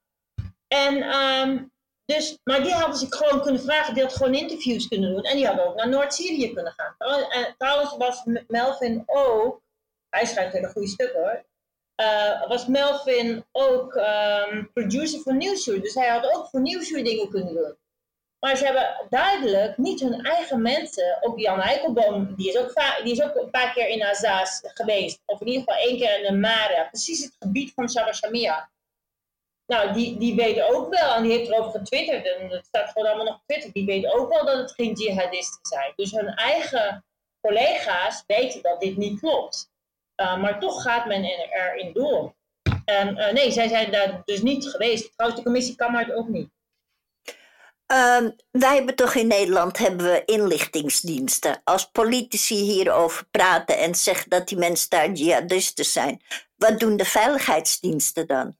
[0.66, 1.72] En, um,
[2.04, 5.22] dus, maar die hadden ze gewoon kunnen vragen, die had gewoon interviews kunnen doen.
[5.22, 6.94] En die hadden ook naar Noord-Syrië kunnen gaan.
[7.28, 9.60] En trouwens was Melvin ook,
[10.08, 11.44] hij schrijft hele goede stukken hoor,
[11.96, 15.80] uh, was Melvin ook um, producer voor Nieuwsuur.
[15.80, 17.76] Dus hij had ook voor Nieuwsuur dingen kunnen doen.
[18.40, 21.18] Maar ze hebben duidelijk niet hun eigen mensen.
[21.20, 25.22] Ook Jan Eikelboom, die is ook, die is ook een paar keer in Azaz geweest.
[25.26, 26.86] Of in ieder geval één keer in de Mare.
[26.90, 28.70] Precies het gebied van Shabashamia.
[29.66, 33.08] Nou, die, die weten ook wel, en die heeft erover getwitterd, en het staat gewoon
[33.08, 35.92] allemaal nog Twitter, die weten ook wel dat het geen jihadisten zijn.
[35.96, 37.04] Dus hun eigen
[37.40, 39.72] collega's weten dat dit niet klopt.
[40.16, 42.34] Uh, maar toch gaat men erin door.
[42.84, 45.12] En uh, nee, zij zijn daar dus niet geweest.
[45.12, 46.48] Trouwens, de commissie kan maar het ook niet.
[47.92, 51.60] Uh, wij hebben toch in Nederland hebben we inlichtingsdiensten.
[51.64, 56.22] Als politici hierover praten en zeggen dat die mensen daar jihadisten zijn,
[56.56, 58.56] wat doen de veiligheidsdiensten dan?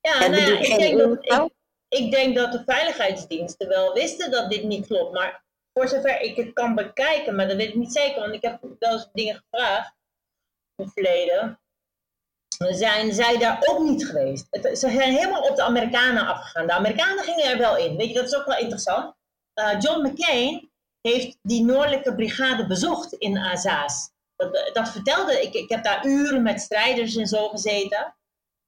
[0.00, 1.50] Ja, nou ja ik, denk dat, ik,
[1.88, 5.12] ik, denk dat de veiligheidsdiensten wel wisten dat dit niet klopt.
[5.12, 8.42] Maar voor zover ik het kan bekijken, maar dat weet ik niet zeker, want ik
[8.42, 9.93] heb wel eens dingen gevraagd
[10.76, 11.60] het verleden,
[12.58, 14.46] zijn zij daar ook niet geweest.
[14.50, 16.66] Het, ze zijn helemaal op de Amerikanen afgegaan.
[16.66, 17.96] De Amerikanen gingen er wel in.
[17.96, 19.14] Weet je, dat is ook wel interessant.
[19.54, 24.08] Uh, John McCain heeft die noordelijke brigade bezocht in Azaz.
[24.36, 25.54] Dat, dat vertelde ik.
[25.54, 28.14] Ik heb daar uren met strijders en zo gezeten.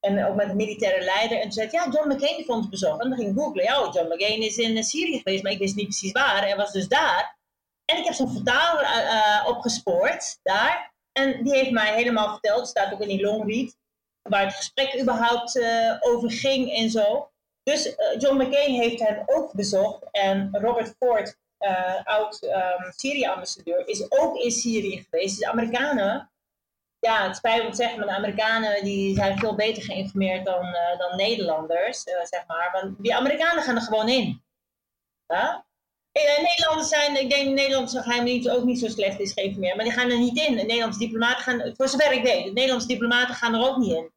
[0.00, 1.36] En ook met de militaire leider.
[1.36, 3.00] En toen zei ja, John McCain heeft ons bezocht.
[3.02, 3.64] En dan ging ik googlen.
[3.64, 6.40] Ja, John McCain is in Syrië geweest, maar ik wist niet precies waar.
[6.40, 7.38] Hij was dus daar.
[7.84, 10.94] En ik heb zo'n vertaler uh, opgespoord daar.
[11.16, 13.76] En die heeft mij helemaal verteld, staat ook in die longread,
[14.22, 17.31] waar het gesprek überhaupt uh, over ging en zo.
[17.62, 20.11] Dus uh, John McCain heeft hem ook bezocht.
[20.11, 25.29] En Robert Ford, uh, oud um, Syrië-ambassadeur, is ook in Syrië geweest.
[25.29, 26.31] Dus de Amerikanen,
[26.98, 30.76] ja, het spijt me te zeggen, maar de Amerikanen die zijn veel beter geïnformeerd dan,
[30.98, 32.68] dan Nederlanders, zeg maar.
[32.72, 34.42] Want die Amerikanen gaan er gewoon in.
[36.22, 36.38] Ja?
[36.38, 39.76] Uh, Nederlanders zijn, ik denk Nederlandse geheimdienst ook niet zo slecht is, geven meer.
[39.76, 40.57] Maar die gaan er niet in.
[40.57, 43.92] De Nederlandse diplomaten gaan, voor zover ik weet, de Nederlandse diplomaten gaan er ook niet
[43.92, 44.11] in.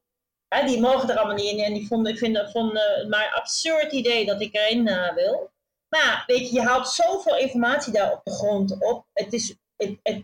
[0.65, 1.63] die mogen er allemaal niet in.
[1.63, 5.13] En die vonden, ik vind, vonden het maar een absurd idee dat ik erin uh,
[5.13, 5.51] wil.
[5.89, 9.05] Maar weet je, je haalt zoveel informatie daar op de grond op.
[9.13, 10.23] Het is, het,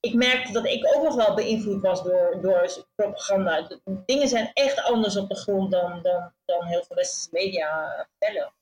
[0.00, 3.68] ik merkte dat ik ook nog wel beïnvloed was door, door propaganda.
[4.06, 8.52] Dingen zijn echt anders op de grond dan, dan, dan heel veel westerse media vertellen.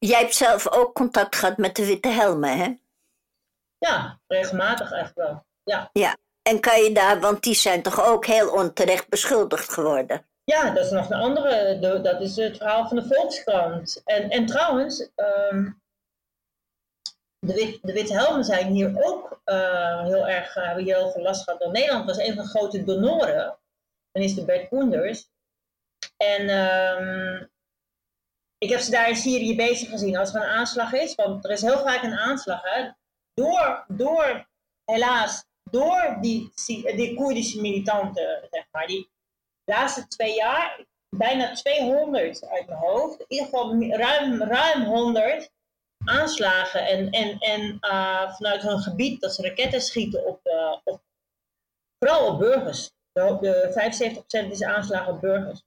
[0.00, 2.74] Jij hebt zelf ook contact gehad met de Witte Helmen, hè?
[3.78, 5.44] Ja, regelmatig echt wel.
[5.64, 5.90] Ja.
[5.92, 6.16] ja.
[6.42, 10.26] En kan je daar, want die zijn toch ook heel onterecht beschuldigd geworden?
[10.44, 11.78] Ja, dat is nog een andere.
[12.02, 14.02] Dat is het verhaal van de Volkskrant.
[14.04, 15.70] En, en trouwens, ehm,
[17.38, 21.10] de, wit, de Witte Helmen zijn hier ook uh, heel erg, uh, hebben hier heel
[21.10, 21.60] veel last gehad.
[21.60, 23.58] Want Nederland was een van de grote donoren,
[24.12, 25.28] minister Bert Koenders.
[26.16, 27.50] En um,
[28.64, 31.14] ik heb ze daar in Syrië bezig gezien als er een aanslag is.
[31.14, 32.62] Want er is heel vaak een aanslag.
[32.62, 32.90] Hè?
[33.34, 34.48] Door, door,
[34.84, 36.52] helaas, door die,
[36.96, 38.86] die Koerdische militanten, zeg maar.
[38.86, 39.10] Die
[39.64, 40.84] laatste twee jaar,
[41.16, 43.20] bijna 200 uit mijn hoofd.
[43.20, 45.50] In ieder geval ruim, ruim 100
[46.04, 46.86] aanslagen.
[46.86, 51.02] En, en, en uh, vanuit hun gebied dat ze raketten schieten op, uh, op
[51.98, 52.90] vooral op burgers.
[53.12, 55.62] De, de 75% is aanslagen op burgers.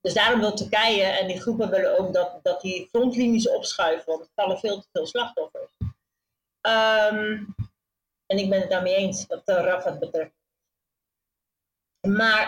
[0.00, 4.20] Dus daarom wil Turkije en die groepen willen ook dat, dat die frontlinies opschuiven, want
[4.20, 5.70] er vallen veel te veel slachtoffers.
[6.60, 7.54] Um,
[8.26, 10.32] en ik ben het daarmee eens wat de Rafat betreft.
[12.08, 12.44] Maar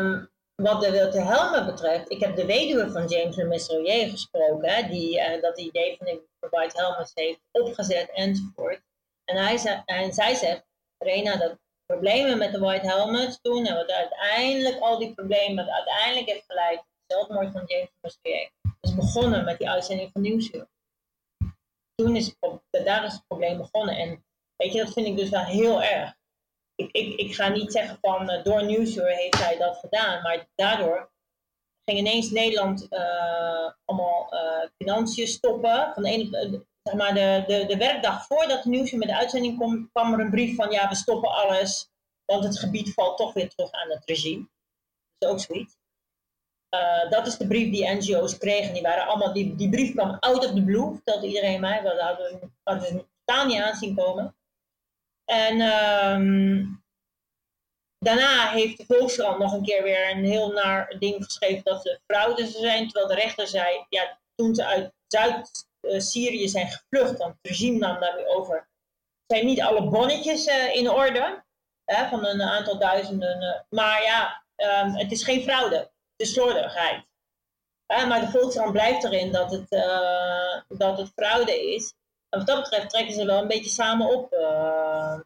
[0.00, 5.18] um, wat de Helmen betreft, ik heb de weduwe van James Mesroyer gesproken, hè, die
[5.18, 8.80] uh, dat idee van de White Helmets heeft opgezet enzovoort.
[9.24, 10.64] En, hij en zij zegt,
[10.98, 11.58] Rena, dat
[11.92, 13.66] problemen met de White Helmets toen.
[13.66, 18.50] En wat uiteindelijk al die problemen uiteindelijk heeft geleid tot de zelfmoord van James Musquier.
[18.80, 20.68] is begonnen met die uitzending van Nieuwsuur.
[21.94, 23.96] Toen is het, daar is het probleem begonnen.
[23.96, 24.24] En
[24.56, 26.16] weet je, dat vind ik dus wel heel erg.
[26.74, 30.22] Ik, ik, ik ga niet zeggen van uh, door Nieuwsuur heeft hij dat gedaan.
[30.22, 31.10] Maar daardoor
[31.84, 35.92] ging ineens Nederland uh, allemaal uh, financiën stoppen.
[35.94, 39.90] Van de ene, maar de, de, de werkdag voordat de nieuws met de uitzending kwam,
[39.92, 41.90] kwam er een brief van ja, we stoppen alles,
[42.24, 44.48] want het gebied valt toch weer terug aan het regime.
[45.18, 45.76] Dat is ook zoiets.
[46.74, 48.72] Uh, dat is de brief die NGO's kregen.
[48.72, 51.82] Die, waren allemaal, die, die brief kwam out of the blue, vertelde iedereen mij.
[51.82, 54.36] We hadden, we totaal niet aanzien komen.
[55.24, 56.84] En um,
[57.98, 62.00] daarna heeft de Volkskrant nog een keer weer een heel naar ding geschreven dat ze
[62.06, 62.88] fraude zijn.
[62.88, 67.78] Terwijl de rechter zei, ja, toen ze uit Zuid Syrië zijn gevlucht, want het regime
[67.78, 68.68] nam daarmee over,
[69.26, 71.44] zijn niet alle bonnetjes uh, in orde,
[71.84, 73.42] hè, van een aantal duizenden.
[73.42, 77.04] Uh, maar ja, um, het is geen fraude, het is slordigheid.
[77.86, 79.68] maar de Volkskrant blijft erin dat het,
[80.68, 81.94] dat het fraude is.
[82.28, 84.28] En wat dat betreft trekken ze wel een beetje samen op,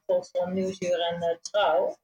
[0.06, 1.96] Volkskrant, Nieuwsuur en Trouw.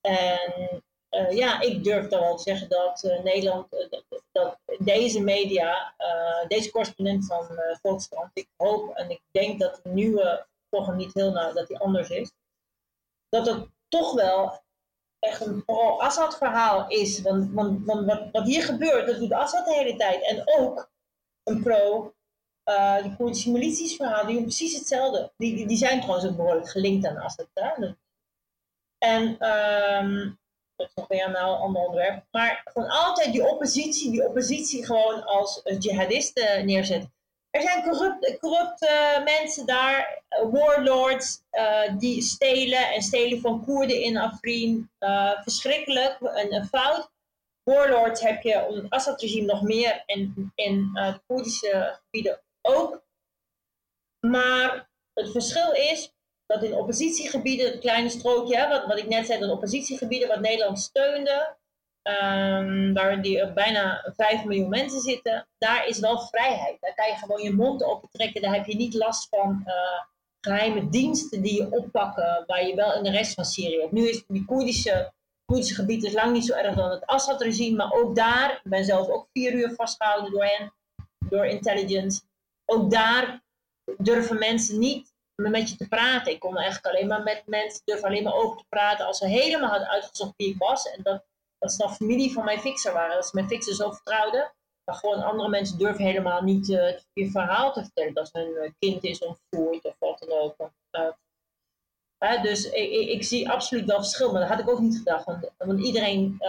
[0.00, 4.00] En uh, ja, ik durf dan wel te zeggen dat uh, Nederland, uh,
[4.32, 5.94] dat deze media,
[6.48, 7.46] deze correspondent van
[7.82, 11.78] Volkskrant, ik hoop en ik denk dat de nieuwe toch niet heel nou, dat die
[11.78, 12.32] anders is,
[13.28, 14.62] dat het toch wel
[15.18, 17.22] echt een pro-Assad verhaal is.
[17.22, 20.22] Want, want, want wat, hier gebeurt, dat doet Assad de hele tijd.
[20.22, 20.90] En ook
[21.42, 22.14] een pro,
[22.64, 25.32] uh, die Koerdische milities verhaal, die doen precies hetzelfde.
[25.36, 27.48] Die, die, die zijn trouwens ook behoorlijk gelinkt aan Assad.
[27.54, 27.94] Hè?
[28.98, 30.38] En um,
[30.94, 32.24] dat nog een ander onderwerp.
[32.30, 37.08] Maar gewoon altijd die oppositie, die oppositie gewoon als jihadisten neerzet.
[37.50, 44.16] Er zijn corrupte, corrupte mensen daar, warlords, uh, die stelen en stelen van Koerden in
[44.16, 44.90] Afrin.
[45.00, 47.10] Uh, verschrikkelijk, een, een, fout.
[47.62, 53.02] Warlords heb je onder het Assad-regime nog meer en in Koerdische gebieden ook.
[54.20, 56.12] Maar het verschil is,
[56.52, 60.78] dat in oppositiegebieden, het kleine strookje, wat, wat ik net zei, dat oppositiegebieden wat Nederland
[60.78, 61.56] steunde,
[62.02, 66.76] um, waar die, bijna 5 miljoen mensen zitten, daar is wel vrijheid.
[66.80, 69.74] Daar kan je gewoon je mond open trekken, daar heb je niet last van uh,
[70.40, 73.92] geheime diensten die je oppakken, waar je wel in de rest van Syrië hebt.
[73.92, 75.12] Nu is die Koerdische,
[75.44, 78.84] Koerdische gebied is lang niet zo erg dan het Assad-regime, maar ook daar, ik ben
[78.84, 80.72] zelf ook vier uur vastgehouden door hen,
[81.28, 82.20] door intelligence,
[82.64, 83.42] ook daar
[83.96, 85.11] durven mensen niet
[85.50, 86.32] met je te praten.
[86.32, 89.26] Ik kon eigenlijk alleen maar met mensen, durf alleen maar over te praten als ze
[89.26, 90.90] helemaal hadden uitgezocht wie ik was.
[90.90, 91.24] En dat,
[91.58, 93.14] dat ze familie van mijn fixer waren.
[93.14, 94.52] Dat ze mijn fixer zo vertrouwden.
[94.84, 98.14] Maar gewoon andere mensen durven helemaal niet uh, je verhaal te vertellen.
[98.14, 100.70] Dat hun uh, kind is ontvoerd of wat dan ook.
[102.18, 104.32] Uh, dus ik, ik, zie absoluut wel verschil.
[104.32, 105.24] Maar dat had ik ook niet gedacht.
[105.24, 106.40] Want, want iedereen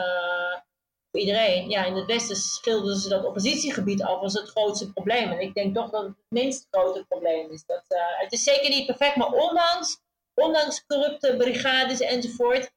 [1.16, 1.70] iedereen.
[1.70, 5.32] Ja, in het Westen schilderden ze dat oppositiegebied af als het grootste probleem.
[5.32, 7.64] En ik denk toch dat het het minst grote probleem is.
[7.66, 10.00] Dat, uh, het is zeker niet perfect, maar ondanks,
[10.34, 12.72] ondanks corrupte brigades enzovoort,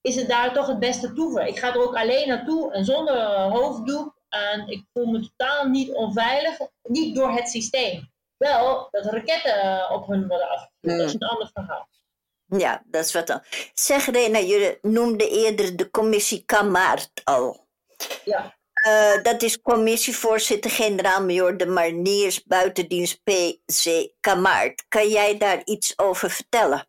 [0.00, 1.46] is het daar toch het beste toever.
[1.46, 4.16] Ik ga er ook alleen naartoe en zonder uh, hoofddoek.
[4.28, 8.10] En ik voel me totaal niet onveilig, niet door het systeem.
[8.36, 10.98] wel dat raketten op hun worden afgevuurd.
[10.98, 11.22] Dat is Hmm.
[11.22, 11.88] een ander verhaal.
[12.46, 13.42] Ja, dat is wat dan.
[13.74, 17.66] Zeg Rena, jullie noemden eerder de commissie Kamaart al.
[18.24, 18.56] Ja.
[18.82, 24.84] Eh, dat is commissievoorzitter generaal-majoor de Mariniers Buitendienst PC Kamaart.
[24.88, 26.86] Kan jij daar iets over vertellen?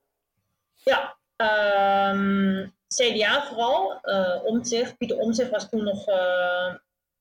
[0.84, 4.00] Ja, ehm, CDA vooral.
[4.44, 4.98] Omtzigt.
[4.98, 6.74] Pieter Omtzigt was toen nog eh,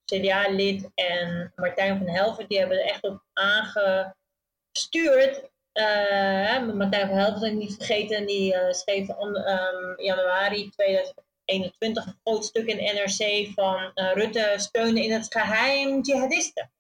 [0.04, 0.90] CDA-lid.
[0.94, 4.06] En Martijn van Helvert, die hebben er echt op aangestuurd.
[6.74, 10.70] Martijn van Helvert, ik niet vergeten, die schreef in ehm, januari
[11.48, 16.70] 2021 een groot stuk in NRC van eh, Rutte steunen in het geheim jihadisten.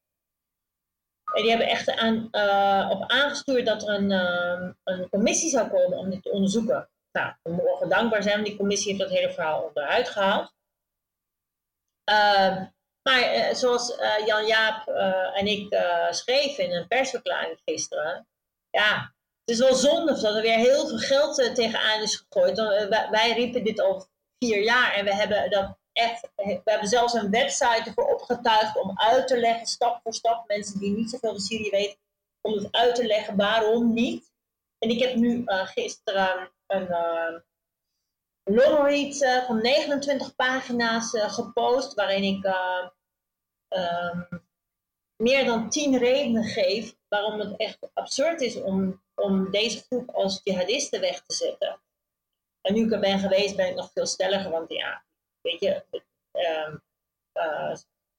[1.34, 5.68] En die hebben echt aan, eh, op aangestuurd dat er een, ehm, een commissie zou
[5.68, 6.88] komen om dit te onderzoeken.
[7.12, 10.52] Nou, we mogen dankbaar zijn, want die commissie heeft dat hele verhaal onderuit gehaald.
[12.04, 12.64] Ehm,
[13.02, 14.88] maar eh, zoals Jan Jaap
[15.34, 15.76] en ik
[16.10, 18.26] schreven in een persverklaring gisteren,
[18.70, 22.58] ja, het is wel zonde dat er weer heel veel geld tegenaan is gegooid.
[23.10, 27.30] Wij riepen dit al vier jaar en we hebben dat echt, we hebben zelfs een
[27.30, 31.40] website ervoor opgetuigd om uit te leggen, stap voor stap, mensen die niet zoveel van
[31.40, 31.98] Syrië weten,
[32.40, 34.32] om het uit te leggen waarom niet.
[34.78, 37.38] En ik heb nu eh, gisteren een uh,
[38.44, 42.44] longread uh, van 29 pagina's gepost, waarin ik
[43.68, 44.42] um,
[45.16, 50.40] meer dan 10 redenen geef waarom het echt absurd is om, om deze groep als
[50.44, 51.80] jihadisten weg te zetten.
[52.68, 55.02] En nu ik er ben geweest, ben ik nog veel stelliger, want ja,
[55.40, 55.82] weet je,
[56.32, 56.82] um,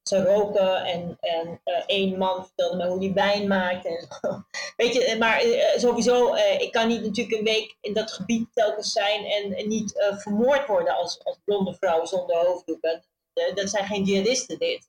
[0.02, 3.86] ze roken en, en uh, één man vertelde me hoe hij wijn maakt.
[3.86, 4.08] En.
[4.76, 8.92] Weet je, maar uh, sowieso, ik kan niet natuurlijk een week in dat gebied telkens
[8.92, 12.80] zijn en, niet vermoord worden als, als blonde vrouw zonder hoofddoek.
[13.54, 14.88] dat zijn geen jihadisten dit.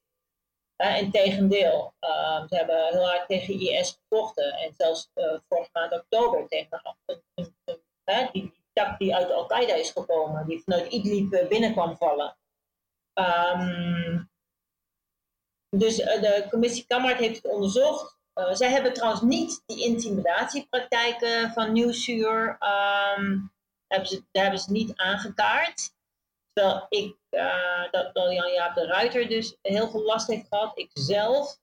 [0.76, 4.54] en tegendeel, ehm, ze hebben heel hard tegen IS gevochten.
[4.54, 5.10] En zelfs
[5.50, 6.96] vorige maand oktober tegen
[7.36, 12.38] een, die tak die uit Al-Qaeda is gekomen, die vanuit Idlib binnen kwam vallen.
[13.14, 14.30] Um,
[15.78, 18.20] dus uh, de commissie Kammert heeft het onderzocht.
[18.36, 22.58] Uh, zij hebben trouwens niet die intimidatiepraktijken van Nieuwsuur,
[23.18, 23.54] um,
[23.88, 25.94] hebben ze, daar hebben ze niet aangekaart.
[26.54, 27.16] Terwijl ik,
[27.92, 31.60] dat, dat Jan-Jaap de Ruiter dus heel veel last heeft gehad, ik zelf,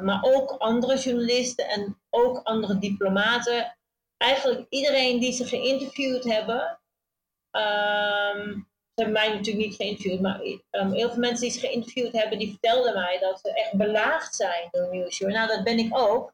[0.00, 3.76] maar ook andere journalisten en ook andere diplomaten.
[4.22, 6.60] Eigenlijk iedereen die ze geïnterviewd hebben,
[7.50, 12.12] um, ze hebben mij natuurlijk niet geïnterviewd, maar um, heel veel mensen die ze geïnterviewd
[12.12, 15.30] hebben, die vertelden mij dat ze echt belaagd zijn door Nieuwsuur.
[15.30, 16.32] Nou, dat ben ik ook.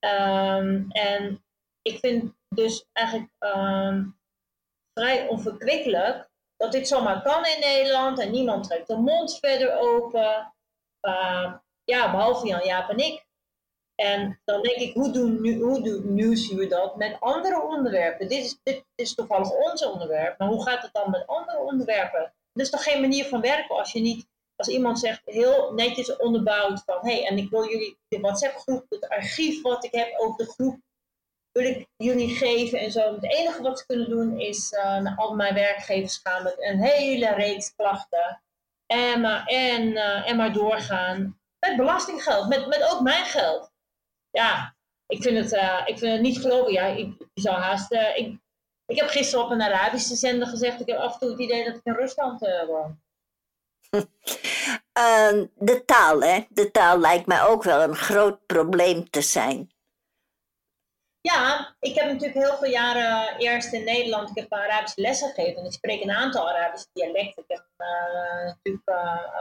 [0.00, 1.44] Um, en
[1.82, 3.30] ik vind dus eigenlijk
[4.92, 10.54] vrij onverkwikkelijk dat dit zomaar kan in Nederland en niemand trekt de mond verder open.
[11.84, 13.25] ja, behalve Jan Jaap en ik.
[13.96, 18.28] En dan denk ik, hoe, doen, hoe doet Nieuwsuur dat met andere onderwerpen?
[18.28, 22.32] Dit is, is toevallig ons onderwerp, maar hoe gaat het dan met andere onderwerpen?
[22.52, 26.16] Dat is toch geen manier van werken als je niet, als iemand zegt heel netjes
[26.16, 30.18] onderbouwd van, hé, hey, en ik wil jullie de WhatsApp-groep, het archief wat ik heb
[30.18, 30.78] over de groep,
[31.52, 33.14] wil ik jullie geven en zo.
[33.14, 36.82] Het enige wat ze kunnen doen is uh, naar al mijn werkgevers gaan met een
[36.82, 38.42] hele reeks klachten
[38.86, 41.40] en maar, en, uh, maar doorgaan.
[41.66, 43.74] Met belastinggeld, met, met ook mijn geld
[44.36, 46.72] ja, ik vind het, uh, ik vind het niet geloven.
[46.72, 47.92] Ja, ik, ik zou haast.
[47.92, 48.38] Uh, ik,
[48.86, 50.80] ik heb gisteren op een Arabische zender gezegd.
[50.80, 53.00] Ik heb af en toe het idee dat ik in Rusland uh, woon.
[54.98, 56.44] Uh, de taal, hè?
[56.48, 59.74] De taal lijkt mij ook wel een groot probleem te zijn.
[61.20, 64.30] Ja, ik heb natuurlijk heel veel jaren eerst in Nederland.
[64.30, 65.60] Ik heb Arabische lessen gegeven.
[65.60, 67.42] En ik spreek een aantal Arabische dialecten.
[67.46, 67.64] Ik heb
[68.46, 68.88] natuurlijk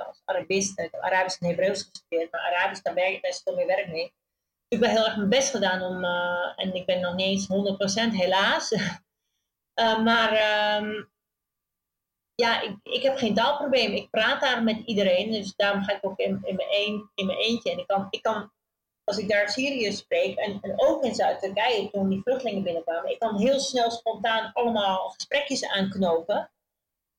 [0.07, 2.31] als Arabist, ik heb Arabisch en Hebreeuws gestudeerd.
[2.31, 4.13] Maar Arabisch, daar werk ik best veel meer werk mee
[4.67, 8.09] ik heb heel erg mijn best gedaan om, uh, en ik ben nog niet eens
[8.11, 8.71] 100% helaas.
[8.71, 10.31] uh, maar
[10.81, 11.09] um,
[12.35, 13.91] ja, ik, ik heb geen taalprobleem.
[13.91, 16.55] Ik praat daar met iedereen, dus daarom ga ik ook in, in,
[17.25, 17.71] mijn, eentje.
[17.71, 18.51] En ik kan, ik kan,
[19.03, 23.19] als ik daar Syrië spreek, en, en ook in Zuid-Turkije toen die vluchtelingen binnenkwamen, ik
[23.19, 26.49] kan heel snel spontaan allemaal gesprekjes aanknopen.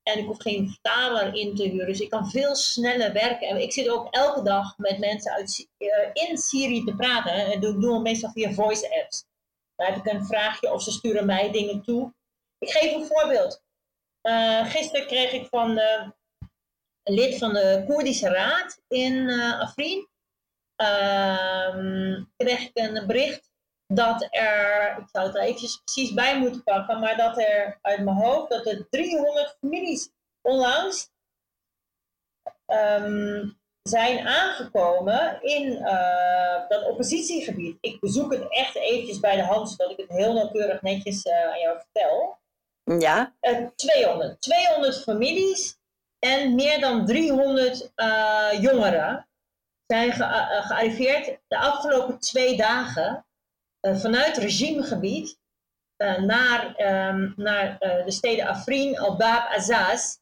[0.06, 1.86] En ik hoef geen vertaler in te huren.
[1.86, 3.48] Dus ik kan veel sneller werken.
[3.48, 7.32] En ik zit ook elke dag met mensen uit, uh, in Syrië te praten.
[7.32, 9.24] En dat doen we meestal via voice apps.
[9.76, 12.12] Dan heb ik een vraagje of ze sturen mij dingen toe.
[12.58, 13.62] Ik geef een voorbeeld.
[14.22, 20.08] Uh, gisteren kreeg ik van een lid van de Koerdische Raad in uh, Afrin.
[20.82, 23.45] Uh, kreeg ik een bericht
[23.86, 28.04] dat er, ik zou het er eventjes precies bij moeten pakken, maar dat er uit
[28.04, 30.10] mijn hoofd, dat er 300 families
[30.42, 31.10] onlangs
[32.66, 37.76] um, zijn aangekomen in uh, dat oppositiegebied.
[37.80, 41.46] Ik bezoek het echt eventjes bij de hand, zodat ik het heel nauwkeurig netjes uh,
[41.46, 42.38] aan jou vertel.
[42.98, 43.34] Ja.
[43.40, 44.40] Uh, 200.
[44.40, 45.78] 200 families
[46.18, 47.92] en meer dan 300
[48.60, 49.28] jongeren
[49.86, 50.24] zijn ge
[50.64, 53.25] gearriveerd de afgelopen twee dagen
[53.80, 55.38] vanuit regimegebied
[56.18, 60.16] naar, um, naar de steden Afrin, Al-Bab, Azaz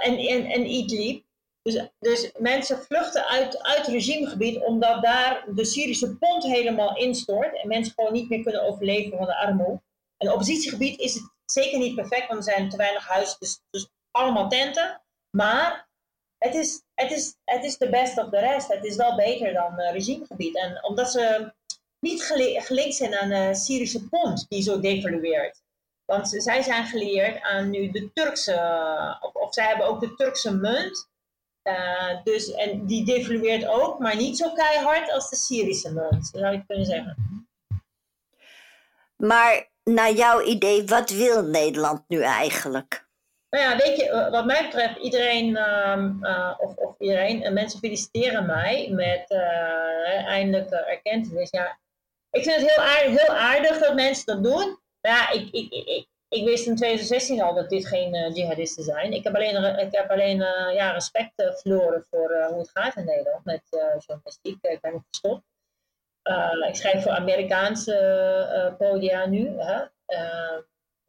[0.00, 1.24] en, en, en Idlib.
[1.62, 7.68] Dus, dus mensen vluchten uit, uit regimegebied omdat daar de Syrische pont helemaal instort en
[7.68, 9.82] mensen gewoon niet meer kunnen overleven van de armoede.
[10.16, 13.60] En het oppositiegebied is het zeker niet perfect, want er zijn te weinig huizen, dus,
[13.70, 15.02] dus allemaal tenten.
[15.30, 15.88] Maar
[16.38, 18.68] het is, het, is, het is de best of de rest.
[18.68, 20.56] Het is wel beter dan uh, regimegebied.
[20.56, 21.52] En omdat ze
[22.06, 22.22] niet
[22.64, 25.62] gelinkt zijn aan de Syrische pont die zo devalueert.
[26.04, 28.58] Want zij zijn geleerd aan nu de Turkse,
[29.20, 31.08] of, of zij hebben ook de Turkse munt.
[31.64, 36.52] Uh, dus, en die devalueert ook, maar niet zo keihard als de Syrische munt, zou
[36.52, 37.16] je kunnen zeggen.
[39.16, 43.06] Maar naar jouw idee, wat wil Nederland nu eigenlijk?
[43.50, 48.46] Nou ja, weet je, wat mij betreft, iedereen, uh, of, of, iedereen, en mensen feliciteren
[48.46, 51.50] mij met uh, eindelijk erkentenis.
[51.50, 51.78] Ja,
[52.36, 54.78] ik vind het heel aardig, heel aardig dat mensen dat doen.
[55.00, 58.84] Maar ja, ik, ik, ik, ik wist in 2016 al dat dit geen uh, jihadisten
[58.84, 59.12] zijn.
[59.12, 63.04] Ik heb alleen, ik heb alleen uh, ja, respect verloren voor hoe het gaat in
[63.04, 63.62] Nederland met
[64.06, 64.58] journalistiek.
[64.60, 65.44] Ik ben gestopt.
[66.68, 69.60] ik schrijf voor Amerikaanse podia nu.
[69.60, 69.84] Hè?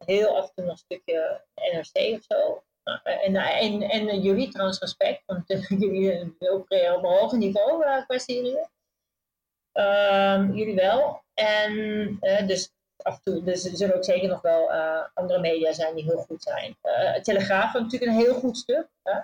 [0.04, 2.62] heel af en toe nog een stukje NRC of zo.
[3.02, 8.66] En, en, en jullie trouwens respect, want jullie opereren op een hoger niveau qua Syrië.
[9.78, 11.22] Ehm, jullie wel.
[11.34, 12.72] En dus
[13.02, 16.04] af en toe, dus er zullen ook zeker nog wel uh, andere media zijn die
[16.04, 16.76] heel goed zijn.
[16.82, 18.88] Uh, Telegraaf natuurlijk een heel goed stuk.
[19.02, 19.20] Hè?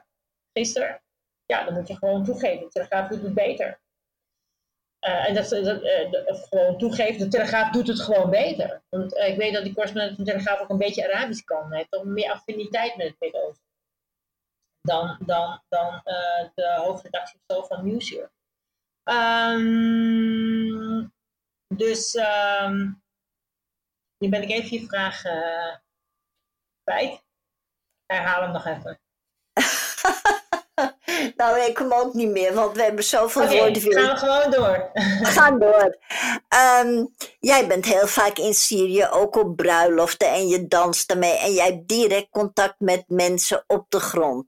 [0.52, 1.02] Gisteren.
[1.46, 2.64] Ja, dan moet je gewoon toegeven.
[2.64, 3.82] De Telegraaf doet het beter.
[4.98, 5.48] En dat,
[6.10, 8.82] dat gewoon toegeven, de Telegraaf doet het gewoon beter.
[8.88, 11.68] Want ik weet dat die correspondent van de Telegraaf ook een beetje Arabisch kan.
[11.68, 13.64] Hij heeft toch meer affiniteit met het Midden-Oosten.
[14.80, 16.00] Dan, dan, dan
[16.54, 18.30] de hoofdredactie van Newsyear.
[19.04, 20.72] Um,
[21.68, 23.02] dus um,
[24.18, 25.76] nu ben ik even je vraag uh.
[28.06, 29.00] Herhaal hem nog even.
[31.36, 33.82] nou, ik kom ook niet meer, want we hebben zoveel okay, woorden.
[33.82, 34.90] gaan we gewoon door.
[34.92, 35.96] we gaan door.
[36.84, 41.38] Um, jij bent heel vaak in Syrië, ook op bruiloften en je danst ermee.
[41.38, 44.46] En jij hebt direct contact met mensen op de grond.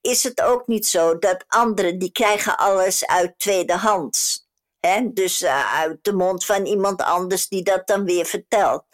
[0.00, 4.46] Is het ook niet zo dat anderen, die krijgen alles uit tweedehands?
[4.80, 5.12] Hè?
[5.12, 8.84] Dus uh, uit de mond van iemand anders die dat dan weer vertelt.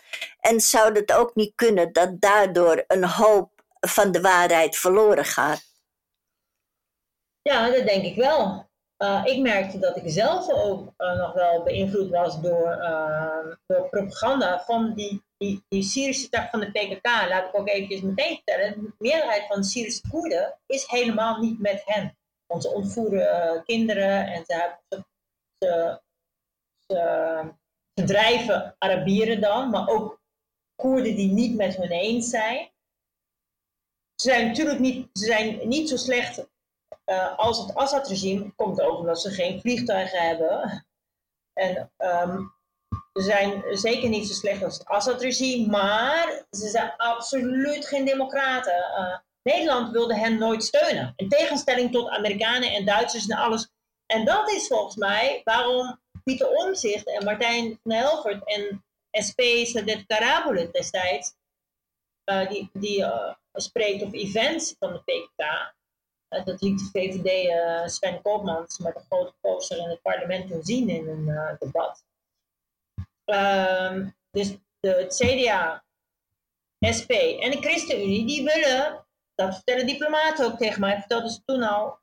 [0.40, 5.73] En zou het ook niet kunnen dat daardoor een hoop van de waarheid verloren gaat?
[7.50, 8.68] Ja, dat denk ik wel.
[8.98, 13.88] Uh, ik merkte dat ik zelf ook uh, nog wel beïnvloed was door, uh, door
[13.88, 17.04] propaganda van die, die, die, Syrische tak van de PKK.
[17.04, 18.82] Laat ik ook eventjes meteen vertellen.
[18.82, 22.16] De meerderheid van de Syrische Koerden is helemaal niet met hen.
[22.46, 24.76] Want ze ontvoeren kinderen en ze,
[25.58, 26.00] ze,
[26.86, 27.52] ze
[27.94, 30.20] verdrijven Arabieren dan, maar ook
[30.74, 32.72] Koerden die niet met hun eens zijn.
[34.14, 36.52] Ze zijn natuurlijk niet, ze zijn niet zo slecht
[37.06, 38.52] uh, als het Assad-regime.
[38.56, 40.86] Komt ook omdat ze geen vliegtuigen hebben.
[41.52, 42.54] En um,
[43.12, 48.76] ze zijn zeker niet zo slecht als het Assad-regime, maar ze zijn absoluut geen democraten.
[48.98, 51.12] Uh, Nederland wilde hen nooit steunen.
[51.16, 53.68] In tegenstelling tot Amerikanen en Duitsers en alles.
[54.06, 58.84] En dat is volgens mij waarom Pieter Omzicht en Martijn van Helvert en
[59.26, 61.34] SP Sadet Karabulet destijds,
[62.30, 65.74] uh, die, die uh, spreekt op events van de PKK.
[66.34, 70.62] Uh, dat liet de VVD Sven Koopmans met een grote poster in het parlement toen
[70.62, 72.04] zien in een debat.
[73.24, 75.84] Um, dus de, CDA,
[76.98, 77.10] SP
[77.40, 81.98] en de ChristenUnie, die willen, dat vertellen diplomaten ook tegen mij, vertelden ze toen al,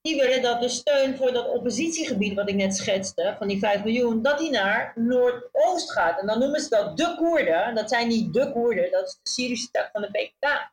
[0.00, 3.84] die willen dat de steun voor dat oppositiegebied wat ik net schetste, van die 5
[3.84, 6.20] miljoen, dat die naar Noordoost gaat.
[6.20, 7.74] En dan noemen ze dat de Koerden.
[7.74, 10.70] Dat zijn niet de Koerden, dat is de Syrische tak van de PKK.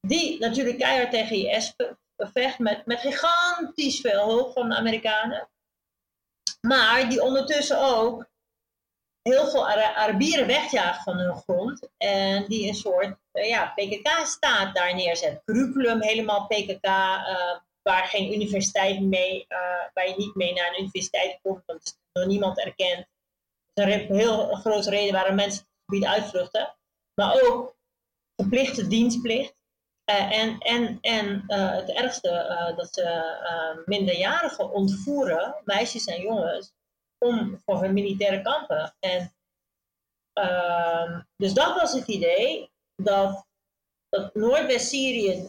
[0.00, 1.74] Die natuurlijk keihard tegen IS
[2.16, 5.48] vecht met, met gigantisch veel hulp van de Amerikanen.
[6.60, 8.26] Maar die ondertussen ook
[9.22, 11.88] heel veel Arabieren wegjaagt van hun grond.
[11.96, 15.42] En die een soort uh, ja, PKK-staat daar neerzet.
[15.44, 16.86] Curriculum helemaal PKK.
[16.86, 19.58] Uh, waar geen universiteit mee, uh,
[19.94, 23.06] waar je niet mee naar een universiteit komt, want het is door niemand erkend.
[23.74, 26.74] Dat is een heel grote reden waarom mensen het gebied uitvluchten.
[27.14, 27.76] Maar ook
[28.36, 29.54] verplichte dienstplicht.
[30.08, 32.28] En en, en het ergste,
[32.76, 36.72] dat ze minderjarigen ontvoeren, meisjes en jongens,
[37.18, 38.94] om voor hun militaire kampen.
[39.00, 39.34] En,
[40.32, 43.46] ehm, dus dat was het idee, dat,
[44.08, 45.48] dat Noordwest-Syrië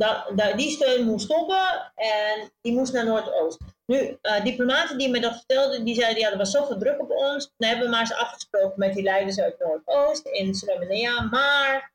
[0.00, 3.58] dat, dat, die steun moest stoppen en die moest naar Noordoost.
[3.86, 7.52] Nu, diplomaten die me dat vertelden, die zeiden, ja, er was zoveel druk op ons.
[7.56, 11.22] Dan hebben we maar eens afgesproken met die leiders uit Noordoost in Srebrenica.
[11.22, 11.92] Maar,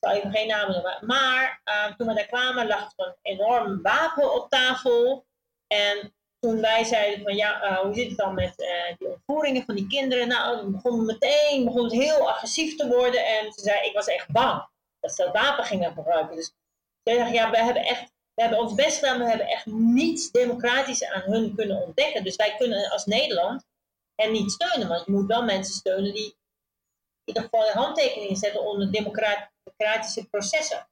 [0.00, 3.82] zal even geen namen noemen, maar uh, toen we daar kwamen lag er een enorm
[3.82, 5.26] wapen op tafel.
[5.66, 8.54] En toen wij zeiden van, ja, uh, hoe zit het dan met
[8.98, 10.28] die ontvoeringen van die kinderen?
[10.28, 13.26] Nou, dan begon meteen begon het heel agressief te worden.
[13.26, 14.68] En ze zei, ik was echt bang
[15.00, 16.36] dat ze dat wapen gingen gebruiken.
[16.36, 16.46] Dus
[17.02, 20.30] ze zeggen, ja, we hebben echt we hebben ons best gedaan, we hebben echt niets
[20.30, 22.24] democratisch aan hun kunnen ontdekken.
[22.24, 23.64] Dus wij kunnen als Nederland
[24.14, 24.88] hen niet steunen.
[24.88, 26.34] Want je moet wel mensen steunen die in
[27.24, 28.92] ieder geval een handtekening zetten onder
[29.80, 30.88] democratische processen.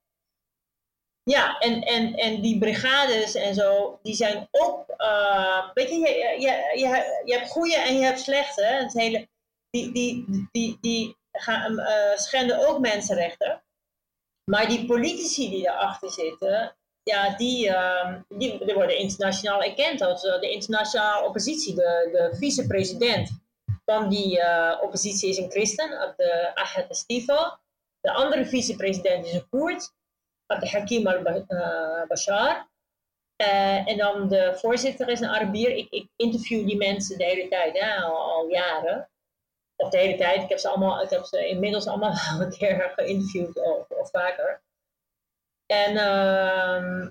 [1.23, 4.85] Ja, en, en, en die brigades en zo, die zijn ook.
[4.99, 8.65] Uh, weet je, je, je, je, hebt goede en je hebt slechte.
[8.65, 9.29] Het hele,
[9.71, 13.63] die die, die, die gaan, uh, schenden ook mensenrechten.
[14.45, 20.41] Maar die politici die erachter zitten, ja, die, uh, die, worden internationaal erkend als uh,
[20.41, 21.75] de internationale oppositie.
[21.75, 23.31] De, de vicepresident
[23.85, 24.41] van die
[24.81, 26.53] oppositie is een christen, de
[26.89, 27.59] Estivo.
[28.01, 29.93] De andere vicepresident is een Koerd,
[30.47, 32.69] Hakim al-Bashar.
[33.37, 35.71] en dan de voorzitter is een Arabier.
[35.71, 39.11] Ik, ik, interview die mensen de hele tijd, al, jaren.
[39.77, 40.43] Of de hele tijd.
[40.43, 44.63] Ik heb ze, allemaal, ik heb ze inmiddels allemaal een keer geïnterviewd of, of vaker.
[45.67, 47.09] En uh,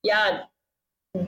[0.00, 0.50] ja,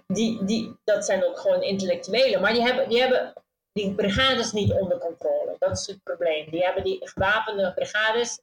[0.07, 2.41] die, die, dat zijn ook gewoon intellectuelen.
[2.41, 3.33] Maar die hebben, die hebben
[3.72, 5.57] die brigades niet onder controle.
[5.59, 6.51] Dat is het probleem.
[6.51, 8.43] Die hebben die gewapende brigades.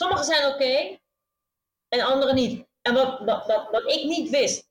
[0.00, 0.98] Sommige zijn oké
[1.88, 2.66] en andere niet.
[2.82, 4.68] En wat, ik niet wist,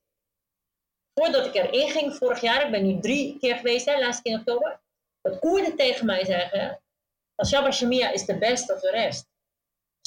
[1.14, 4.32] voordat ik erin ging vorig jaar, ik ben nu drie keer geweest, hè, laatste keer
[4.32, 4.80] in oktober,
[5.20, 6.82] dat Koerden tegen mij zeggen,
[7.46, 9.28] Shabba Shamia is de best of the rest.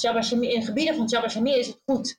[0.02, 2.18] Shabba in gebieden van Shabba Shamia is het goed.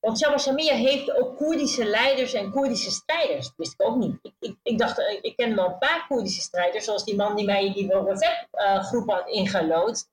[0.00, 3.46] Want Shabba Shamia heeft ook Koerdische leiders en Koerdische strijders.
[3.46, 4.18] Dat wist ik ook niet.
[4.22, 7.36] Ik, ik, ik dacht, eh, ik ken wel een paar Koerdische strijders, zoals die man
[7.36, 10.08] die mij die WhatsApp-groep had ingelood.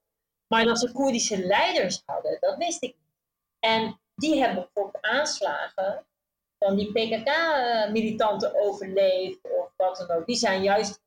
[0.53, 3.13] Maar dat ze Koerdische leiders hadden, dat wist ik niet.
[3.59, 6.05] En die hebben bijvoorbeeld aanslagen
[6.59, 10.25] van die PKK-militanten overleefd of wat dan ook.
[10.25, 11.01] Die zijn juist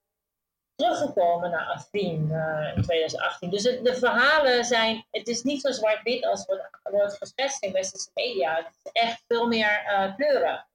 [0.74, 3.50] teruggekomen naar Afrin uh, in 2018.
[3.50, 8.10] Dus de verhalen zijn, het is niet zo zwart-wit als wordt, wordt geschetst in westerse
[8.14, 8.56] media.
[8.56, 10.66] Het is echt veel meer uh, kleuren.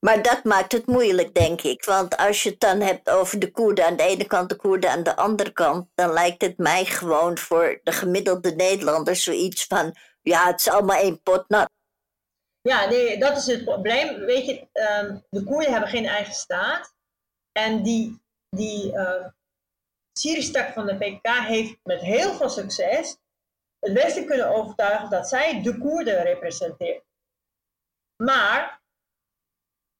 [0.00, 1.84] Maar dat maakt het moeilijk, denk ik.
[1.84, 4.90] Want als je het dan hebt over de Koerden aan de ene kant, de Koerden
[4.90, 9.96] aan de andere kant, dan lijkt het mij gewoon voor de gemiddelde Nederlander zoiets van:
[10.22, 11.70] ja, het is allemaal één pot nat.
[12.60, 14.18] Ja, nee, dat is het probleem.
[14.18, 16.94] Weet je, um, de Koerden hebben geen eigen staat.
[17.52, 18.20] En die
[18.50, 19.26] die uh,
[20.18, 23.16] Syrische tak van de PKK heeft met heel veel succes
[23.78, 27.04] het Westen kunnen overtuigen dat zij de Koerden representeert.
[28.22, 28.77] Maar,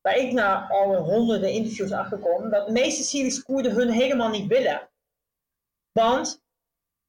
[0.08, 4.46] waar ik na al honderden interviews achterkom, dat de meeste Syrische Koerden hun helemaal niet
[4.46, 4.90] willen.
[5.92, 6.42] Want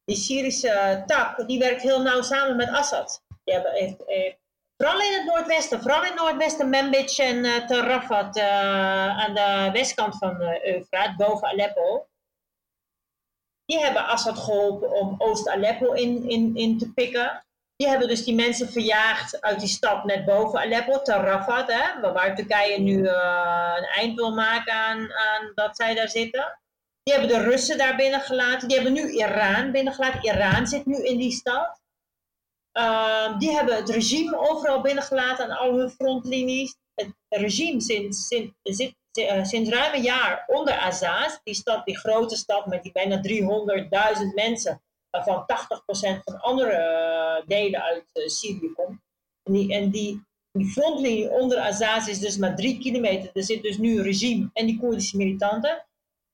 [0.04, 3.24] die Syrische tak, die werkt heel nauw samen met Assad.
[3.43, 4.04] Die hebben, heeft,
[4.78, 10.18] vooral in het noordwesten, vooral in het noordwesten, Manbij en uh, Tarafat aan de westkant
[10.18, 12.08] van uh, Eufraat, boven Aleppo.
[13.66, 17.45] Die hebben Assad geholpen om Oost-Aleppo in, in, in te pikken.
[17.80, 22.36] Die hebben dus die mensen verjaagd uit die stad net boven Aleppo, Tarafat, hè, waar
[22.36, 26.59] Turkije nu een eind wil maken aan, aan dat zij daar zitten.
[27.03, 28.67] Die hebben de Russen daar binnengelaten.
[28.67, 30.23] Die hebben nu Iran binnengelaten.
[30.23, 31.82] Iran zit nu in die stad.
[32.71, 36.75] Ehm, die hebben het regime overal binnengelaten aan al hun frontlinies.
[36.93, 41.97] Het regime sinds, sinds, sinds, uh, sinds ruim een jaar onder Azaz, die stad, die
[41.97, 45.45] grote stad met die bijna 300.000 mensen, waarvan
[46.20, 48.99] 80% van andere uh, delen uit uh, Syrië komt.
[49.43, 53.30] En die, en frontlinie onder Azaz is dus maar drie kilometer.
[53.34, 55.84] Er zit dus nu een regime en die Koerdische militanten.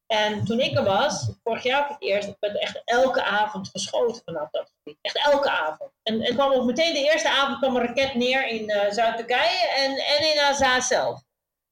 [0.08, 4.22] En toen ik er was, vorig jaar voor het eerst, werd echt elke avond geschoten
[4.26, 4.98] vanaf dat gebied.
[5.02, 5.92] Echt elke avond.
[6.04, 9.68] En, en kwam ook meteen de eerste avond kwam een raket neer in uh, Zuid-Turkije
[9.76, 11.24] en, en in Azaz zelf.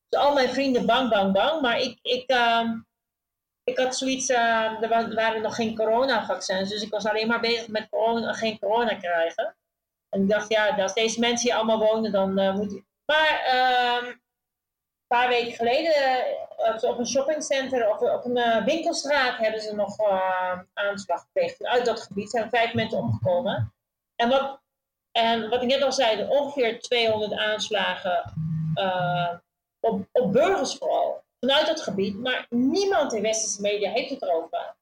[0.09, 1.61] Dus al mijn vrienden bang, bang, bang.
[1.61, 2.71] Maar ik, ik, uh,
[3.63, 7.67] ik had zoiets, uh, er waren nog geen coronavaccins, dus ik was alleen maar bezig
[7.67, 9.55] met corona, geen corona krijgen.
[10.09, 12.83] En ik dacht, ja, als deze mensen hier allemaal wonen, dan uh, moet ik...
[13.05, 14.13] Maar ehm,
[15.07, 15.93] paar weken geleden
[16.59, 19.95] uh, op een shoppingcenter of op een winkelstraat hebben ze nog
[20.73, 21.65] aanslag gepleegd.
[21.65, 23.73] Uit dat gebied zijn vijf mensen omgekomen.
[24.15, 24.61] En wat
[25.11, 28.33] En wat ik net al zei, ongeveer 200 aanslagen
[29.79, 32.17] op, op burgers vooral, vanuit het gebied.
[32.17, 34.75] Maar niemand in westerse media heeft het erover.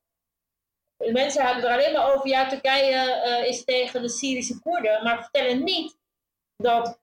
[0.97, 5.03] De mensen hebben er alleen maar over, ja, Turkije uh, is tegen de Syrische Koerden,
[5.03, 5.97] maar vertellen niet
[6.55, 6.99] dat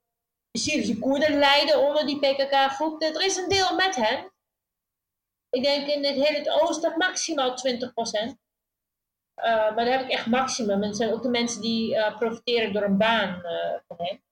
[0.51, 3.03] de Syrische Koerden lijden onder die PKK-groep.
[3.03, 4.33] Er is een deel met hen.
[5.51, 8.39] Ik denk in het hele oosten maximaal 20 procent.
[9.37, 10.83] Uh, maar daar heb ik echt maximum.
[10.83, 13.43] En het zijn ook de mensen die uh, profiteren door een baan
[13.87, 14.23] van hen.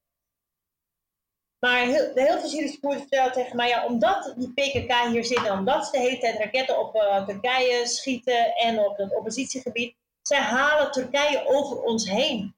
[1.59, 5.84] Maar heel, heel veel Syrische Koerden tegen mij, ja, omdat die PKK hier zitten, omdat
[5.84, 6.92] ze de hele tijd raketten op
[7.26, 12.57] Turkije schieten en op het oppositiegebied, zij halen Turkije over ons heen.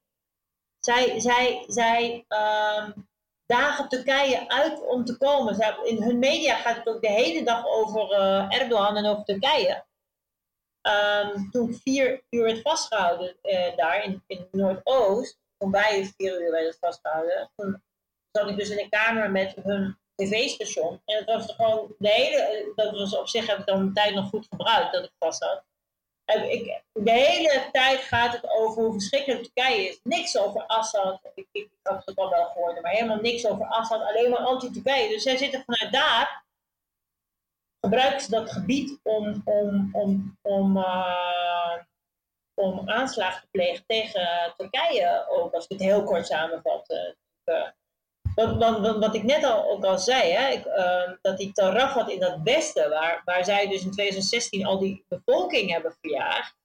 [0.79, 3.07] Zij, zij, zij um,
[3.45, 5.85] dagen Turkije uit om te komen.
[5.85, 8.11] In hun media gaat het ook de hele dag over
[8.49, 9.87] Erdogan en over Turkije.
[10.81, 16.51] Um, toen vier uur werd vastgehouden uh, daar in, in Noordoost, toen wij vier uur
[16.51, 17.51] werden vastgehouden,
[18.31, 21.01] zat ik dus in een kamer met hun tv-station.
[21.05, 24.15] En het was gewoon de hele, dat was op zich heb ik dan mijn tijd
[24.15, 25.63] nog goed gebruikt dat ik vast had.
[26.49, 29.99] Ik, de hele tijd gaat het over hoe verschrikkelijk Turkije is.
[30.03, 31.19] Niks over Assad.
[31.33, 34.01] Ik, ik, had het al wel gehoord, maar helemaal niks over Assad.
[34.01, 35.09] Alleen maar anti-Turkije.
[35.09, 36.47] Dus zij zitten vanuit daar
[37.81, 41.77] gebruiken ze dat gebied om, om, om, om, uh,
[42.53, 46.89] om aanslagen te plegen tegen Turkije ook, als ik het heel kort samenvat.
[47.45, 47.67] Uh,
[48.35, 52.19] wat, wat, ik net al, ook al zei, hè, ik, uh, dat die Tarafat in
[52.19, 56.55] dat westen, waar, waar zij dus in 2016 al die bevolking hebben verjaagd,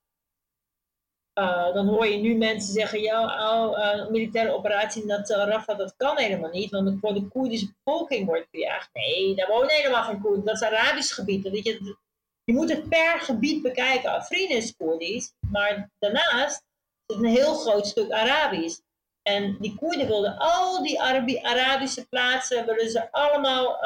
[1.39, 5.79] uh, dan hoor je nu mensen zeggen, ja, oh, uh, militaire operatie in dat Rafah,
[5.79, 8.89] dat kan helemaal niet, want voor de Koerdische bevolking wordt verjaagd.
[8.93, 11.45] Nee, daar wonen helemaal geen Koerden, dat is Arabisch gebied.
[11.45, 11.97] Je,
[12.45, 14.11] je moet het per gebied bekijken.
[14.11, 16.63] Afrin is Koerdisch, maar daarnaast
[17.07, 18.81] is het een heel groot stuk Arabisch.
[19.29, 23.77] En die Koerden wilden al die Arabi Arabische plaatsen, willen ze allemaal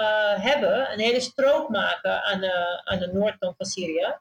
[0.41, 4.14] hebben, een hele strook maken aan de, aan de noordkant van Syrië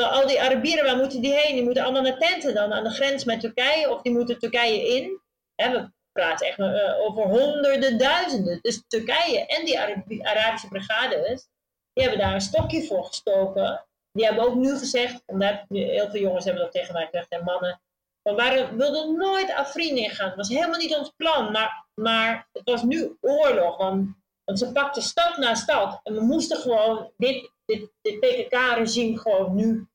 [0.00, 1.54] al die Arabieren, waar moeten die heen?
[1.54, 4.86] Die moeten allemaal naar tenten dan aan de grens met Turkije of die moeten Turkije
[4.86, 5.20] in.
[5.54, 8.58] we praten echt uh, over honderden duizenden.
[8.62, 9.80] Dus Turkije en die
[10.26, 11.48] Arabische brigades,
[11.92, 13.86] die hebben daar een stokje voor gestoken.
[14.12, 17.44] Die hebben ook nu gezegd, omdat heel veel jongens hebben dat tegen mij gezegd en
[17.44, 17.80] mannen,
[18.22, 20.28] we waren, wilden nooit Afrin ingaan.
[20.28, 23.76] Dat was helemaal niet ons plan, maar, maar het was nu oorlog.
[23.76, 24.08] Want,
[24.44, 29.54] want ze pakten stad na stad en we moesten gewoon dit dit, dit PKK-regime gewoon
[29.54, 29.88] nu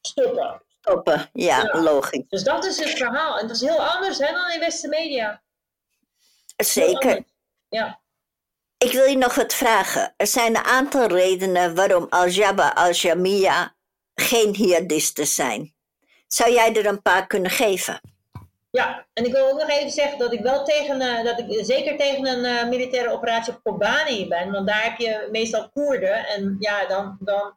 [0.00, 0.62] stoppen.
[0.80, 2.24] Stoppen, ja, logisch.
[2.28, 3.38] Dus dat is het verhaal.
[3.38, 5.42] En dat is heel anders hè, dan in Westen media.
[6.56, 7.24] Zeker.
[7.68, 8.00] Ja.
[8.78, 10.14] Ik wil je nog wat vragen.
[10.16, 13.74] Er zijn een aantal redenen waarom Al-Jabba al-Jamia
[14.14, 15.74] geen jihadisten zijn.
[16.26, 18.00] Zou jij er een paar kunnen geven?
[18.70, 21.64] Ja, en ik wil ook nog even zeggen dat ik wel tegen, uh, dat ik
[21.64, 24.50] zeker tegen een uh, militaire operatie op Kobani ben.
[24.50, 26.26] Want daar heb je meestal Koerden.
[26.26, 27.56] En ja, dan, dan,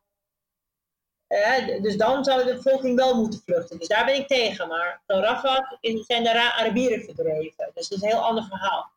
[1.27, 3.79] uh, dus dan zou de bevolking wel moeten vluchten.
[3.79, 4.67] Dus daar ben ik tegen.
[4.67, 7.71] Maar van Rafat zijn de Arabieren verdreven.
[7.73, 8.91] Dus dat is een heel ander verhaal.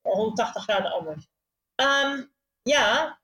[0.00, 1.28] 180 graden anders.
[1.76, 2.32] Um,
[2.62, 3.18] ja,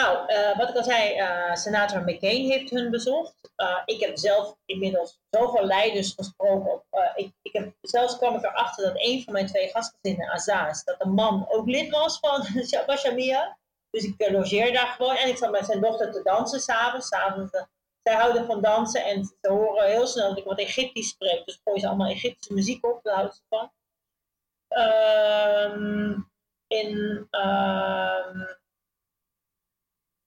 [0.00, 3.52] nou, uh, wat ik al zei, uh, senator McCain heeft hun bezocht.
[3.56, 6.82] Uh, ik heb zelf inmiddels zoveel leiders gesproken.
[7.14, 10.98] Ik, ik heb, zelfs kwam ik erachter dat een van mijn twee gastgezinnen, Azaz, dat
[10.98, 12.46] de man ook lid was van
[12.86, 13.58] Bashamia.
[13.90, 17.08] Dus ik logeer daar gewoon en ik zat met zijn dochter te dansen s'avonds.
[18.02, 21.44] Zij houden van dansen en ze horen heel snel dat ik wat Egyptisch spreek.
[21.44, 23.70] Dus gooien ze allemaal Egyptische muziek op, daar houden ze van.
[24.78, 26.30] Um,
[26.66, 27.28] in...
[27.30, 28.59] Um,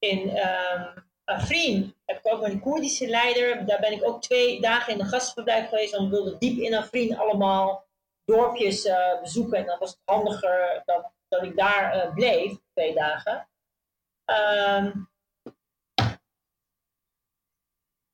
[0.03, 3.65] in um, Afrin heb ik ook een Koerdische leider.
[3.65, 5.95] Daar ben ik ook twee dagen in een gastverblijf geweest.
[5.95, 7.85] Want we wilden diep in Afrin allemaal
[8.25, 9.57] dorpjes uh, bezoeken.
[9.57, 13.47] En dan was het handiger dat, dat ik daar uh, bleef, twee dagen.
[14.25, 15.11] Um,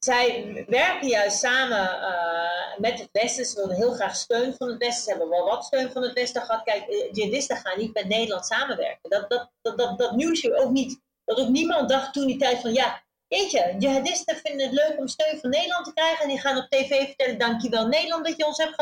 [0.06, 3.46] zij werken juist samen uh, met het Westen.
[3.46, 5.04] Ze wilden heel graag steun van het Westen.
[5.04, 6.64] Ze hebben wel wat steun van het Westen gehad.
[6.64, 9.10] Kijk, jihadisten gaan niet met Nederland samenwerken.
[9.10, 12.38] Dat, dat, dat, dat, dat nieuws je ook niet dat ook niemand dacht toen die
[12.38, 16.24] tijd van ja, jeetje, jihadisten vinden het leuk om steun van Nederland te krijgen.
[16.24, 18.76] En die gaan op tv vertellen, dankjewel Nederland dat je ons hebt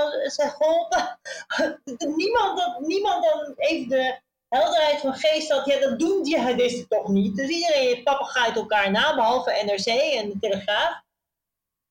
[0.58, 1.20] geholpen.
[2.18, 4.20] niemand, niemand dan even de
[4.50, 7.36] helderheid van geest had, ja dat doen jihadisten toch niet.
[7.36, 11.02] Dus iedereen papagaait elkaar na, behalve NRC en de Telegraaf.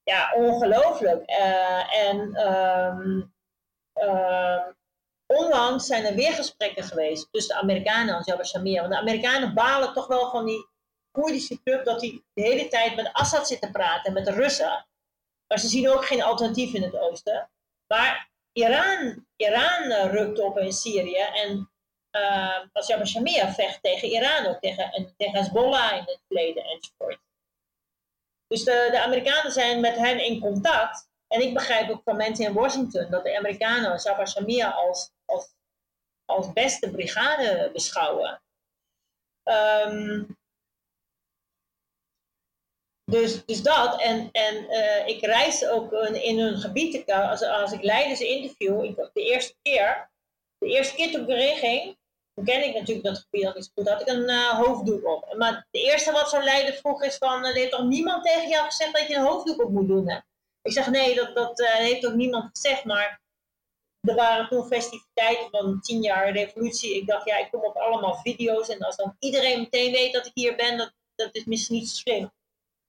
[0.02, 1.30] Ja, ongelooflijk.
[1.30, 3.34] Uh, en um,
[5.26, 8.80] onlangs zijn er weer gesprekken geweest tussen de Amerikanen en Jabba Shamir.
[8.80, 10.68] Want de Amerikanen balen toch wel van die
[11.10, 14.32] Koerdische club dat hij de hele tijd met Assad zit te praten en met de
[14.32, 14.86] Russen.
[15.46, 17.50] Maar ze zien ook geen alternatief in het oosten.
[17.86, 21.70] Maar Iran, Iran rukt op in Syrië en
[22.12, 27.18] uh, als Jabba Shamia vecht tegen Iran ook, tegen, tegen Hezbollah in het verleden enzovoort.
[28.46, 31.08] Dus de, de Amerikanen zijn met hen in contact.
[31.28, 35.10] En ik begrijp ook van mensen in Washington dat de Amerikanen Jabba Shamia als,
[36.24, 38.42] als, beste brigade beschouwen.
[39.44, 40.36] Um,
[43.10, 44.00] dus, dus dat.
[44.00, 47.12] En, en uh, ik reis ook in hun gebied.
[47.12, 50.10] Als, als ik leiders interview, ik, de eerste keer,
[50.58, 51.96] de eerste keer toen ik erin ging,
[52.34, 55.34] toen ken ik natuurlijk dat gebied nog niet goed, had ik een uh, hoofddoek op.
[55.36, 58.64] Maar het eerste wat zo'n leider vroeg is van, er heeft toch niemand tegen jou
[58.64, 60.22] gezegd dat je een hoofddoek op moet doen?
[60.62, 63.20] Ik zeg nee, dat, dat heeft ook niemand gezegd, maar
[64.06, 66.96] er waren toen festiviteiten van tien jaar revolutie.
[66.96, 70.26] Ik dacht, ja, ik kom op allemaal video's en als dan iedereen meteen weet dat
[70.26, 72.30] ik hier ben, dat, dat is misschien niet zo slim.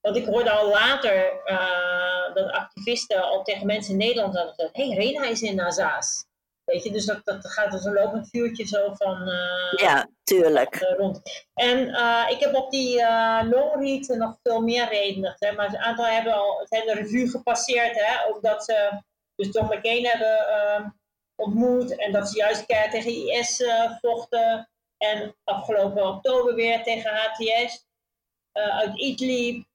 [0.01, 4.76] Want ik hoorde al later uh, dat activisten al tegen mensen in Nederland hadden gezegd:
[4.76, 6.26] hé, hey, Rena is in Nazaas.
[6.63, 9.28] Weet je, dus dat, dat gaat als een lopend vuurtje zo van.
[9.28, 10.82] Uh, ja, tuurlijk.
[10.82, 11.22] Uh, rond.
[11.53, 11.80] En
[12.30, 12.95] ik heb op die
[13.49, 17.95] longread nog veel meer redenen gezegd, maar een aantal hebben al zijn de revue gepasseerd.
[17.95, 19.01] Hè, ook dat ze
[19.38, 20.89] dus John McCain hebben ehm,
[21.38, 23.63] ontmoet en dat ze juist tegen IS
[24.01, 24.69] vochten.
[24.97, 27.85] En afgelopen oktober weer tegen HTS
[28.51, 29.65] uit Idlib.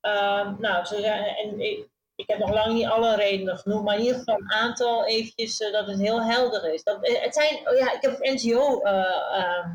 [0.00, 1.60] Ehm, nou, ze en
[2.16, 5.60] ik, heb nog lang niet alle redenen genoemd, maar in ieder geval een aantal eventjes
[5.60, 6.82] uh, dat het heel helder is.
[6.82, 9.68] Dat, eh, het zijn, oh ja, ik heb NGO, ehm,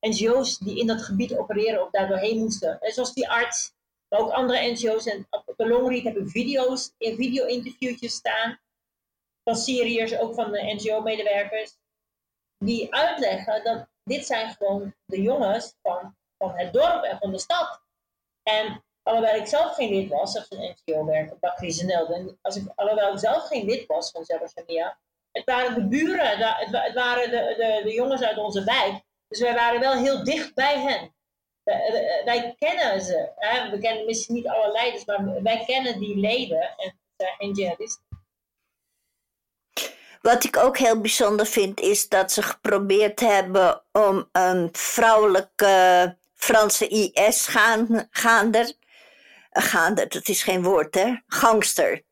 [0.00, 2.80] NGO's die in dat gebied opereren of daar doorheen moesten.
[2.80, 3.72] En zoals die arts,
[4.08, 5.06] maar ook andere NGO's.
[5.06, 8.58] En op de Longread hebben video's, video-interviewtjes staan
[9.44, 11.76] van Syriërs, ook van de NGO-medewerkers,
[12.58, 17.38] die uitleggen dat dit zijn gewoon de jongens van, van het dorp en van de
[17.38, 17.82] stad.
[18.42, 22.36] En Alhoewel ik zelf geen lid was als een NGO-werker, Bakri Zenelde.
[22.42, 24.98] Als ik, alhoewel ik zelf geen lid was van Jabba
[25.32, 29.02] Het waren de buren, het, waren de, de, de jongens uit onze wijk.
[29.28, 31.14] Dus wij waren wel heel dicht bij hen.
[32.24, 33.32] wij kennen ze.
[33.70, 37.00] We kennen misschien niet alle leiders, maar wij kennen die leden en,
[37.38, 38.03] en jihadisten.
[40.24, 46.88] Wat ik ook heel bijzonder vind, is dat ze geprobeerd hebben om een vrouwelijke Franse
[46.88, 48.08] IS-gaander
[49.50, 52.02] gaande, dat is geen woord hè, gangster,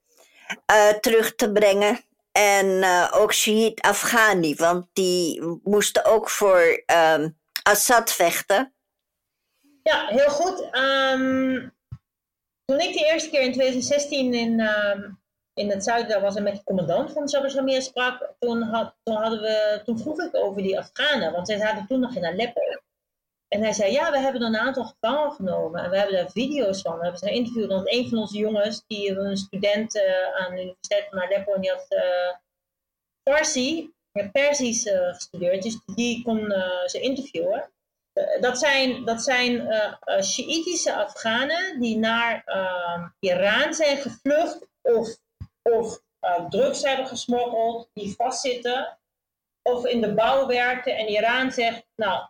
[0.71, 2.01] uh, terug te brengen.
[2.33, 6.83] En uh, ook Shahid Afghani, want die moesten ook voor
[7.15, 8.75] um, Assad vechten.
[9.83, 10.77] Ja, heel goed.
[10.77, 11.75] Um,
[12.65, 15.22] toen ik de eerste keer in 2016 in, um,
[15.55, 18.59] in het zuiden was en met de commandant van Jabba Jamia sprak, toen,
[19.03, 22.25] toen, hadden we, toen vroeg ik over die Afghanen, want zij zaten toen nog in
[22.25, 22.61] Aleppo.
[23.49, 25.85] En hij zei, ja, we hebben een aantal gevangen genomen.
[25.85, 26.97] En we hebben daar video's van.
[26.97, 27.69] We hebben ze geïnterviewd.
[27.69, 30.03] Want een van onze jongens, die een student uh,
[30.35, 32.37] aan de Universiteit van Aleppo, en die had uh,
[33.23, 33.91] Farsi,
[34.33, 35.63] Persisch uh, gestudeerd.
[35.63, 36.53] Dus die kon
[36.87, 37.71] ze interviewen.
[38.41, 39.75] dat zijn, dat zijn
[40.23, 45.17] Shiïtische Afghanen die naar ehm, Iran zijn gevlucht of,
[45.63, 46.03] of
[46.49, 48.99] drugs hebben gesmokkeld, die vastzitten
[49.63, 50.97] of in de bouw werken.
[50.97, 52.27] En Iran zegt, nou,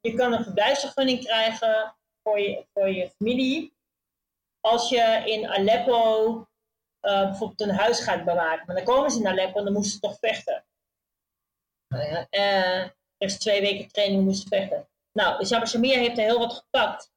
[0.00, 3.72] je kan een verblijfsvergunning krijgen voor je, voor je familie
[4.60, 6.36] als je in Aleppo
[7.02, 8.66] uh, bijvoorbeeld een huis gaat bewaken.
[8.66, 10.64] Maar dan komen ze in Aleppo en dan moesten ze toch vechten.
[12.30, 14.88] Uh, eerst twee weken training moesten vechten.
[15.12, 17.12] Nou, de Shamir heeft er heel wat gepakt.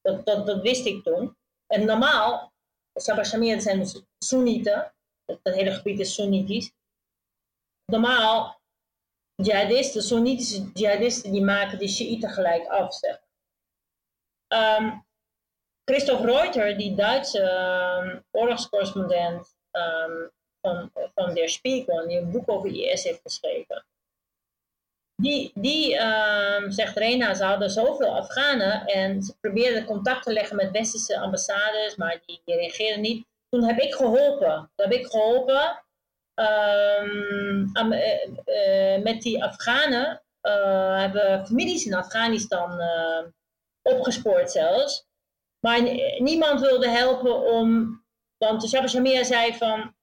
[0.00, 1.36] Dat, dat, dat wist ik toen.
[1.66, 2.52] En normaal,
[2.94, 4.94] Jabba Shamir zijn dus Soenieten.
[5.24, 6.72] Het, hele gebied is Soenitisch.
[7.84, 8.60] Normaal
[9.34, 12.94] jihadisten, Soenitische jihadisten, die maken de Shiiten gelijk af.
[12.94, 13.20] Zeg.
[14.48, 15.06] Um,
[15.84, 20.30] Christoph Reuter, die Duitse um, oorlogscorrespondent um,
[20.60, 23.84] van, van Der Spiegel, die een boek over IS heeft geschreven.
[25.16, 25.90] Die, die
[26.68, 31.96] zegt Rena, ze hadden zoveel Afghanen en ze probeerden contact te leggen met westerse ambassades,
[31.96, 33.26] maar die, reageerden niet.
[33.48, 34.70] Toen heb ik geholpen.
[34.74, 35.82] Toen heb ik geholpen
[36.36, 37.72] Um,
[39.02, 42.80] met die Afghanen uh, hebben families in Afghanistan
[43.82, 45.06] opgespoord zelfs.
[45.60, 45.82] Maar
[46.18, 48.02] niemand wilde helpen om.
[48.38, 49.94] Want de Shabba zei van.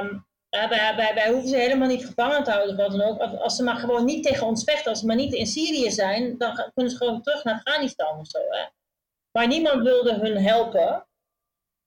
[0.00, 3.20] Um, wij, wij, hoeven ze helemaal niet gevangen te houden, wat dan ook.
[3.20, 6.38] Als ze maar gewoon niet tegen ons vechten, als ze maar niet in Syrië zijn,
[6.38, 8.38] dan kunnen ze gewoon terug naar Afghanistan of zo.
[8.38, 8.64] Hè?
[9.32, 11.06] Maar niemand wilde hun helpen.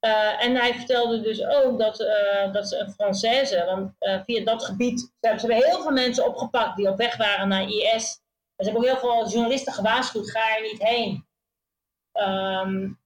[0.05, 4.43] Uh, en hij vertelde dus ook dat, uh, dat ze een Française, want uh, via
[4.43, 8.11] dat gebied, ze hebben, ze heel veel mensen opgepakt die op weg waren naar IS.
[8.57, 11.27] Ze hebben ook heel veel journalisten gewaarschuwd, ga er niet heen.
[12.13, 12.99] Um,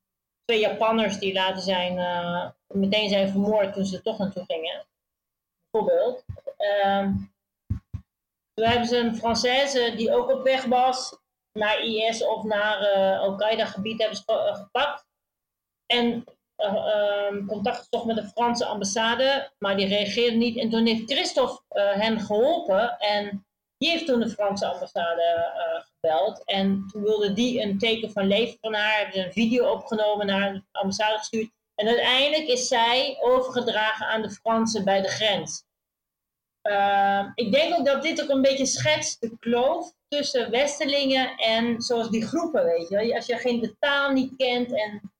[0.45, 1.93] twee Japanners die later zijn,
[2.68, 4.88] meteen zijn vermoord toen ze er toch naartoe gingen.
[5.72, 6.24] Bijvoorbeeld.
[6.57, 7.13] Ehm,
[8.53, 11.17] toen hebben ze een Française die ook op weg was
[11.53, 15.07] naar IS of naar uh, Al-Qaeda-gebied hebben ze eh, gepakt.
[15.86, 16.24] En
[16.57, 20.57] uh, contact gezocht met de Franse ambassade, maar die reageerde niet.
[20.57, 23.45] En toen heeft Christophe hen geholpen en
[23.78, 25.51] die heeft toen de Franse ambassade
[26.01, 26.43] gebeld.
[26.45, 30.26] En toen wilde die een teken van leven van haar, hebben ze een video opgenomen
[30.26, 31.51] naar de ambassade gestuurd.
[31.80, 35.63] En uiteindelijk is zij overgedragen aan de Fransen bij de grens.
[36.63, 41.82] Uh, ik denk ook dat dit ook een beetje schetst de kloof tussen Westelingen en
[41.82, 43.15] zoals die groepen, weet je.
[43.15, 45.11] Als je geen de taal niet kent en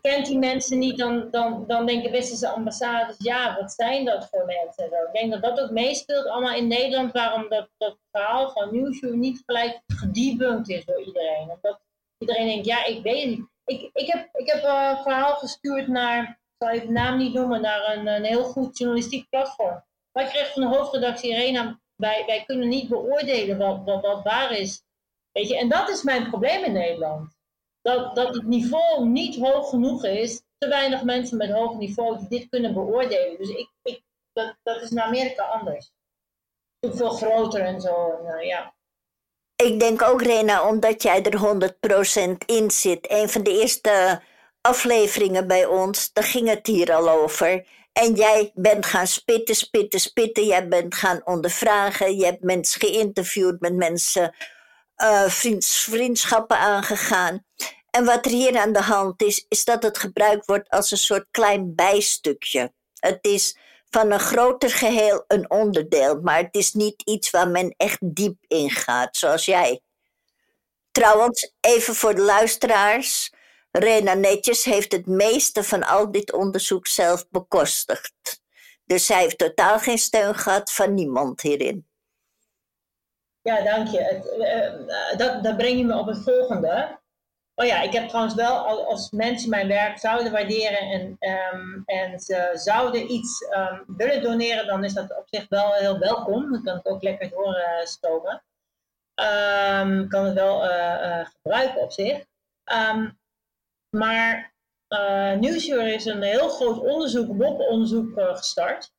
[0.00, 4.44] kent die mensen niet, dan, dan, dan denken westerse ambassades, ja, wat zijn dat voor
[4.44, 4.84] mensen?
[4.84, 9.14] Ik denk dat dat ook meespeelt allemaal in Nederland, waarom dat, dat verhaal van Nieuwshow
[9.14, 11.50] niet gelijk gedebunked is door iedereen.
[11.50, 11.80] Omdat
[12.18, 13.52] iedereen denkt, ja, ik weet het niet.
[13.64, 17.34] Ik, ik heb, ik heb een verhaal gestuurd naar, ik zal even de naam niet
[17.34, 19.84] noemen, naar een, een heel goed journalistiek platform.
[20.12, 24.22] Maar ik kreeg van de hoofdredactie Irena, wij, wij kunnen niet beoordelen wat, wat, wat
[24.22, 24.82] waar is.
[25.32, 27.36] Weet je, en dat is mijn probleem in Nederland.
[27.82, 30.42] Dat, dat het niveau niet hoog genoeg is.
[30.58, 33.38] Te weinig mensen met hoog niveau die dit kunnen beoordelen.
[33.38, 34.02] Dus ik, ik,
[34.32, 35.92] dat, dat is in Amerika anders.
[36.80, 38.22] Veel groter en zo.
[38.22, 38.74] Nou, ja.
[39.56, 43.10] Ik denk ook, Rena, omdat jij er 100% in zit.
[43.10, 44.22] Een van de eerste
[44.60, 47.66] afleveringen bij ons, daar ging het hier al over.
[47.92, 50.44] En jij bent gaan spitten, spitten, spitten.
[50.44, 52.16] Jij bent gaan ondervragen.
[52.16, 54.34] Je hebt mensen geïnterviewd, met mensen
[54.96, 55.28] uh,
[55.58, 57.44] vriendschappen aangegaan.
[57.90, 60.98] En wat er hier aan de hand is, is dat het gebruikt wordt als een
[60.98, 62.72] soort klein bijstukje.
[62.98, 63.56] Het is
[63.94, 68.36] van een groter geheel een onderdeel, maar het is niet iets waar men echt diep
[68.46, 69.80] in gaat, zoals jij.
[70.90, 73.32] Trouwens, even voor de luisteraars.
[73.70, 78.42] Rena Netjes heeft het meeste van al dit onderzoek zelf bekostigd.
[78.84, 81.86] Dus zij heeft totaal geen steun gehad van niemand hierin.
[83.42, 83.98] Ja, dank je.
[83.98, 86.98] Het, uh, dat, dat breng je me op het volgende.
[87.56, 91.16] Oh ja, ik heb trouwens wel, als mensen mijn werk zouden waarderen en,
[91.54, 95.98] um, en ze zouden iets um, willen doneren, dan is dat op zich wel heel
[95.98, 96.50] welkom.
[96.50, 97.86] Dan kan ik ook lekker doorstomen.
[97.86, 98.42] stomen.
[99.14, 102.24] Um, kan het wel uh, uh, gebruiken op zich.
[103.90, 104.54] maar
[104.88, 108.92] uh, is een heel groot onderzoek, WOP-onderzoek gestart.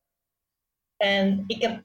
[0.97, 1.83] En ik heb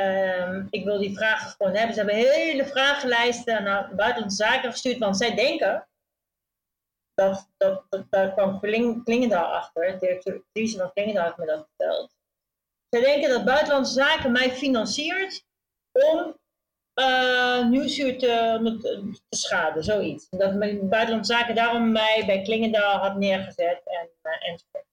[0.00, 1.94] Um, ik wil die vragen gewoon hebben.
[1.94, 5.88] Ze hebben hele vragenlijsten naar buitenlandse zaken gestuurd, want zij denken,
[7.14, 8.60] dat, dat, daar kwam
[9.04, 12.14] Klingendaal achter, directrice van Klingendaal heeft me dat verteld.
[12.88, 15.44] Zij denken dat buitenlandse zaken mij financiert
[15.92, 16.36] om
[16.94, 20.26] uh, te, te, schaden, zoiets.
[20.30, 24.91] Dat buitenlandse zaken daarom mij bij Klingendaal had neergezet en, uh, enzovoort.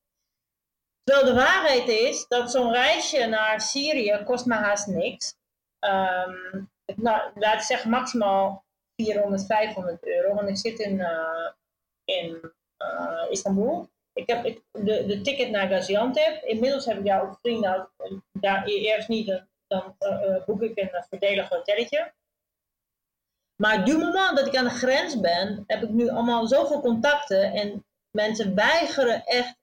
[1.10, 5.36] Terwijl de waarheid is dat zo'n reisje naar Syrië kost me haast niks.
[5.80, 8.64] Um, nou, laat ik zeggen maximaal
[8.96, 10.36] 400, 500 euro.
[10.36, 11.50] Want ik zit in, uh,
[12.04, 13.90] in uh, Istanbul.
[14.14, 16.44] Ik heb de, de ticket naar Gaziantep.
[16.44, 17.90] Inmiddels heb ik daar ook vrienden.
[18.32, 22.14] Daar eerst niet, dan uh, boek ik een voordelig hotelletje.
[23.56, 27.54] Maar du moment dat ik aan de grens ben, heb ik nu allemaal zoveel contacten.
[27.54, 29.58] En mensen weigeren echt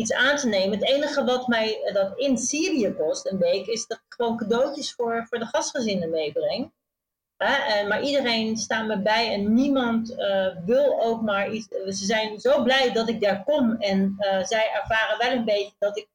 [0.00, 0.78] iets aan te nemen.
[0.78, 4.36] Het enige wat mij eh, dat in Syrië kost een week, is dat ik gewoon
[4.36, 6.72] cadeautjes voor, voor de gastgezinnen meebreng.
[7.36, 11.68] en, maar iedereen staat me bij en niemand uh, wil ook maar iets.
[11.68, 15.96] Ze zijn zo blij dat ik daar kom en zij ervaren wel een beetje dat
[15.98, 16.08] ik,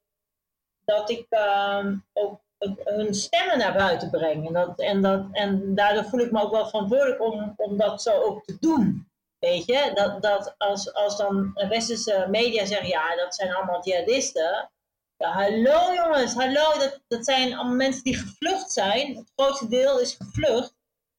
[0.85, 2.39] dat ik uh, ook
[2.83, 4.47] hun stemmen naar buiten breng.
[4.47, 8.01] En, dat, en, dat, en daardoor voel ik me ook wel verantwoordelijk om, om dat
[8.01, 9.07] zo ook te doen.
[9.43, 14.71] Weet je, dat, dat als, als dan westerse media zeggen, ja, dat zijn allemaal jihadisten.
[15.17, 19.15] Ja, hallo jongens, hallo, dat, dat zijn allemaal mensen die gevlucht zijn.
[19.15, 20.75] Het grootste deel is gevlucht.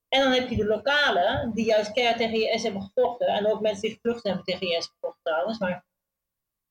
[0.08, 3.26] En dan heb je de lokale, die juist keihard tegen IS hebben gevochten.
[3.26, 5.58] En ook mensen die gevlucht hebben tegen IS gevochten trouwens.
[5.58, 5.84] Maar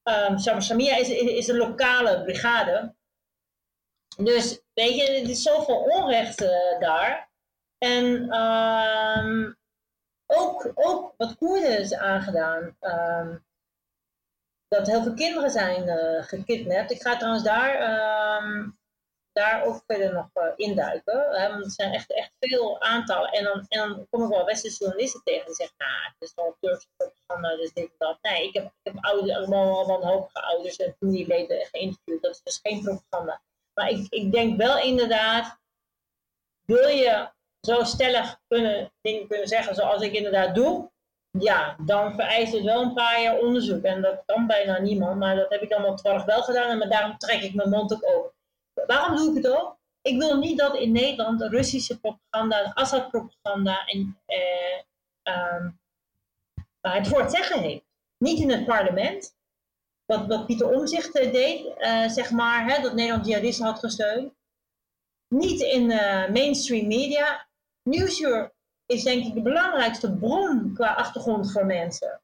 [0.03, 2.95] um, Samia is, is een lokale brigade.
[4.17, 7.31] Dus weet je, er is zoveel onrecht uh, daar.
[7.77, 8.05] En
[8.39, 9.61] um,
[10.35, 10.71] ook,
[11.17, 12.77] wat Koerden is aangedaan.
[12.81, 13.45] Um,
[14.67, 16.91] dat heel veel kinderen zijn uh, gekidnapt.
[16.91, 17.73] Ik ga trouwens daar,
[18.43, 18.79] um,
[19.31, 21.19] daar ook verder nog uh, induiken.
[21.31, 23.31] Hè, want er zijn echt, echt veel aantallen.
[23.31, 26.57] En dan, en kom ik wel westerse journalisten tegen die zeggen, nou, het is wel
[26.59, 28.17] Turkse propaganda, dus dit en dat.
[28.21, 32.21] Nee, ik heb, ik heb ouders, allemaal wanhopige ouders en familieleden geïnterviewd.
[32.21, 33.41] Dat is dus geen propaganda.
[33.73, 35.57] Maar ik, ik denk wel inderdaad,
[36.65, 37.29] wil je
[37.67, 40.91] zo stellig kunnen, dingen kunnen zeggen zoals ik inderdaad doe,
[41.39, 43.83] ja, dan vereist het wel een paar jaar onderzoek.
[43.83, 46.81] En dat kan bijna niemand, maar dat heb ik dan toevallig wel gedaan.
[46.81, 48.31] En daarom trek ik mijn mond ook open.
[48.85, 49.77] Waarom doe ik het ook?
[50.01, 54.81] Ik wil niet dat in Nederland Russische propaganda, Assad-propaganda en eh,
[55.23, 55.69] ehm,
[56.81, 57.83] het het zeggen heeft.
[58.17, 59.35] Niet in het parlement,
[60.05, 64.33] wat, wat Pieter Omzicht deed, uh, zeg maar, hè, dat Nederland jihadisten had gesteund.
[65.27, 67.47] Niet in uh, mainstream media.
[67.83, 68.53] Newsuur
[68.85, 72.21] is denk ik de belangrijkste bron qua achtergrond voor mensen.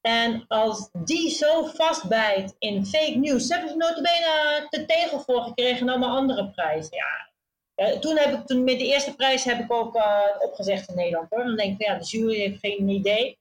[0.00, 5.80] En als die zo vastbijt in fake news, hebben ze notabene te tegel voor gekregen
[5.80, 6.96] en allemaal andere prijzen.
[6.96, 7.98] Ja.
[7.98, 11.30] toen heb ik toen met de eerste prijs heb ik ook uh, opgezegd in Nederland
[11.30, 11.44] hoor.
[11.44, 13.38] Dan denk ik, ja, de jury heeft geen idee.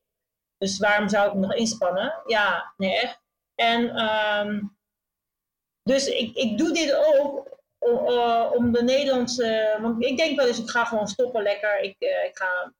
[0.57, 2.21] Dus waarom zou ik me nog inspannen?
[2.25, 3.21] Ja, nee echt.
[3.55, 4.77] En um,
[5.83, 7.54] dus ik, ik doe dit ook
[7.85, 9.77] uh, om de Nederlandse.
[9.81, 11.79] Want ik denk wel eens, ik ga gewoon stoppen lekker.
[11.79, 12.73] Ik, uh, ik ga een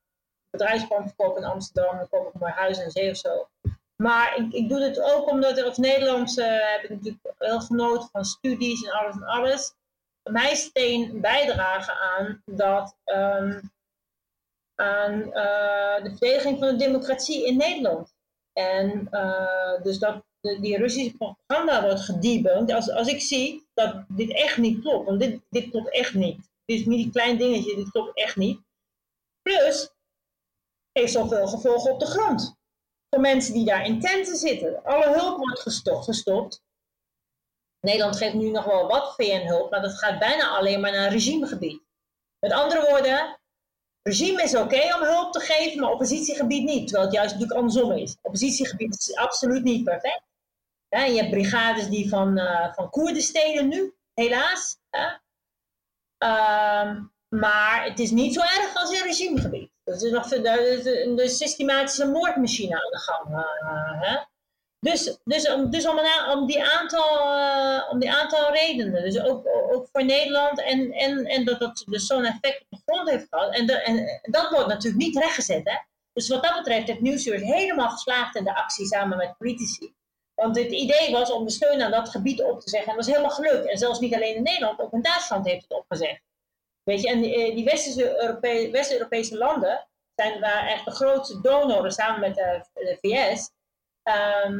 [0.49, 1.97] bedrijfspand verkopen in Amsterdam.
[1.97, 3.47] Dan koop ik mooi huis in zee of zo.
[3.95, 8.09] Maar ik, ik doe dit ook omdat er als Nederlandse heb ik natuurlijk heel genoten
[8.11, 9.73] van studies en alles en alles.
[10.23, 13.71] Mijn steen bijdragen aan dat um,
[14.75, 15.19] aan
[16.03, 18.13] de verdediging van de democratie in Nederland.
[18.53, 19.09] En
[19.83, 22.75] dus dat die Russische propaganda wordt gedebunked.
[22.75, 26.37] Als, als ik zie dat dit echt niet klopt, want dit, dit klopt echt niet.
[26.65, 28.59] Dit is niet een klein dingetje, dit klopt echt niet.
[29.41, 29.93] Plus,
[30.91, 32.55] heeft zoveel gevolgen op de grond.
[33.09, 34.83] Voor mensen die daar in tenten zitten.
[34.83, 36.05] Alle hulp wordt gestopt.
[36.05, 36.63] gestopt.
[37.79, 41.81] Nederland geeft nu nog wel wat VN-hulp, maar dat gaat bijna alleen maar naar regimegebied.
[42.39, 43.39] Met andere woorden,
[44.01, 46.87] regime is oké om hulp te geven, maar oppositiegebied niet.
[46.87, 48.17] Terwijl het juist natuurlijk andersom is.
[48.21, 50.23] Oppositiegebied is absoluut niet perfect.
[50.95, 54.77] Ja, je hebt brigades die van, uh, van Koerden stelen nu, helaas.
[56.23, 59.71] Uh, maar het is niet zo erg als in regimegebied.
[59.83, 63.29] Er is nog de, systematische moordmachine aan de gang.
[63.29, 64.17] Uh, hè?
[64.79, 69.03] Dus, dus, om, dus om, een, om, die aantal, uh, om die aantal redenen.
[69.03, 72.81] Dus ook, ook voor Nederland en, en, en dat dat dus zo'n effect op de
[72.85, 73.55] grond heeft gehad.
[73.55, 75.61] En, en dat wordt natuurlijk niet rechtgezet.
[75.63, 75.77] Hè?
[76.13, 79.93] Dus wat dat betreft heeft Nieuwsuur helemaal geslaagd in de actie samen met politici.
[80.35, 82.89] Want het idee was om de steun aan dat gebied op te zeggen.
[82.89, 83.69] En dat is helemaal gelukt.
[83.69, 86.21] En zelfs niet alleen in Nederland, ook in Duitsland heeft het opgezegd.
[86.83, 91.91] Weet je, en die, eh, die West-Europese West landen zijn daar echt de grootste donoren
[91.91, 93.49] samen met de, VS.
[94.03, 94.59] Ehm,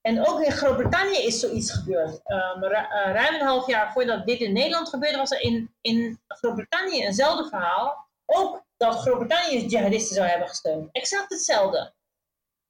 [0.00, 2.20] en ook in Groot-Brittannië is zoiets gebeurd.
[2.24, 7.04] Um, ruim een half jaar voordat dit in Nederland gebeurde, was er in, in Groot-Brittannië
[7.04, 8.08] eenzelfde verhaal.
[8.26, 10.88] Ook dat Groot-Brittannië jihadisten zou hebben gesteund.
[10.92, 11.92] Exact hetzelfde.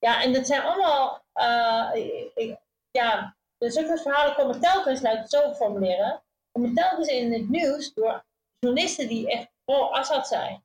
[0.07, 2.57] Ja, en dat zijn allemaal, uh,
[2.91, 6.23] ja, dus zulke verhalen komen telkens, laat ik het zo formuleren,
[6.53, 8.25] komen telkens in het nieuws door
[8.59, 10.65] journalisten die echt pro-Assad zijn.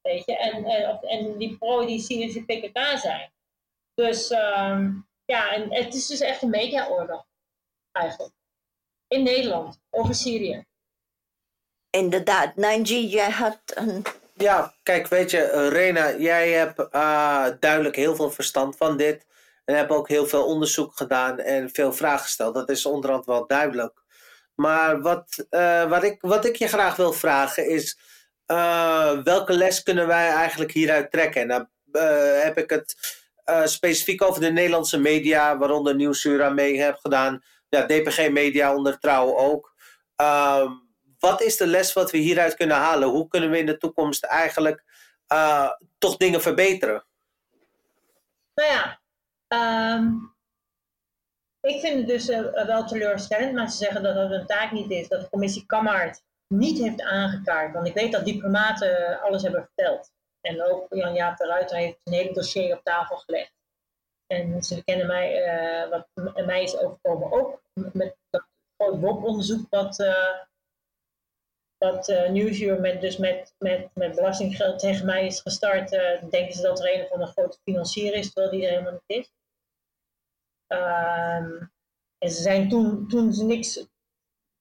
[0.00, 3.32] Weet je, en, en, en die pro die Syrische PKK zijn.
[3.94, 7.26] Dus um, ja, en het is dus echt een mediaoorlog,
[7.92, 8.34] eigenlijk.
[9.08, 10.64] In Nederland, over Syrië.
[11.90, 14.04] Inderdaad, Nanji, jij had een
[14.38, 19.26] ja, kijk, weet je, eh, Rena, jij hebt uh, duidelijk heel veel verstand van dit.
[19.64, 22.54] En hebt ook heel veel onderzoek gedaan en veel vragen gesteld.
[22.54, 24.02] Dat is onderhand wel duidelijk.
[24.54, 27.98] Maar wat, uh, wat, ik, wat ik je graag wil vragen is:
[29.24, 31.40] welke les kunnen wij eigenlijk hieruit trekken?
[31.40, 31.68] En dan
[32.42, 32.96] heb ik het
[33.64, 37.42] specifiek over de Nederlandse media, waaronder Nieuwsuur mee heb gedaan.
[37.68, 39.74] Ja, DPG Media onder trouw ook.
[40.16, 40.72] Ehm,
[41.18, 43.08] wat is de les wat we hieruit kunnen halen?
[43.08, 44.84] Hoe kunnen we in de toekomst eigenlijk
[45.32, 47.06] uh, toch dingen verbeteren?
[48.54, 49.00] Nou ja,
[49.96, 50.36] um,
[51.60, 54.90] ik vind het dus uh, wel teleurstellend, maar ze zeggen dat dat een taak niet
[54.90, 57.72] is, dat de commissie Kammaert niet heeft aangekaart.
[57.72, 60.12] Want ik weet dat diplomaten alles hebben verteld.
[60.40, 63.52] En ook Jan-Jaap de Ruiter heeft een hele dossier op tafel gelegd.
[64.26, 65.46] En ze kennen mij,
[65.90, 66.08] wat
[66.46, 68.46] mij is overkomen ook met dat
[68.76, 69.96] groot WOP-onderzoek wat,
[71.78, 76.62] wat uh, met, dus met, met, met belastinggeld tegen mij is gestart, uh, denken ze
[76.62, 79.32] dat er een van de grote financier is, terwijl die er helemaal niet is.
[80.72, 81.72] Um,
[82.18, 83.86] en ze zijn toen, toen ze niks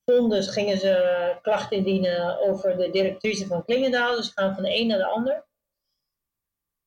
[0.05, 4.15] vonden, gingen ze klachten indienen over de directrice van Klingendaal.
[4.15, 5.45] Dus gaan van de een naar de ander.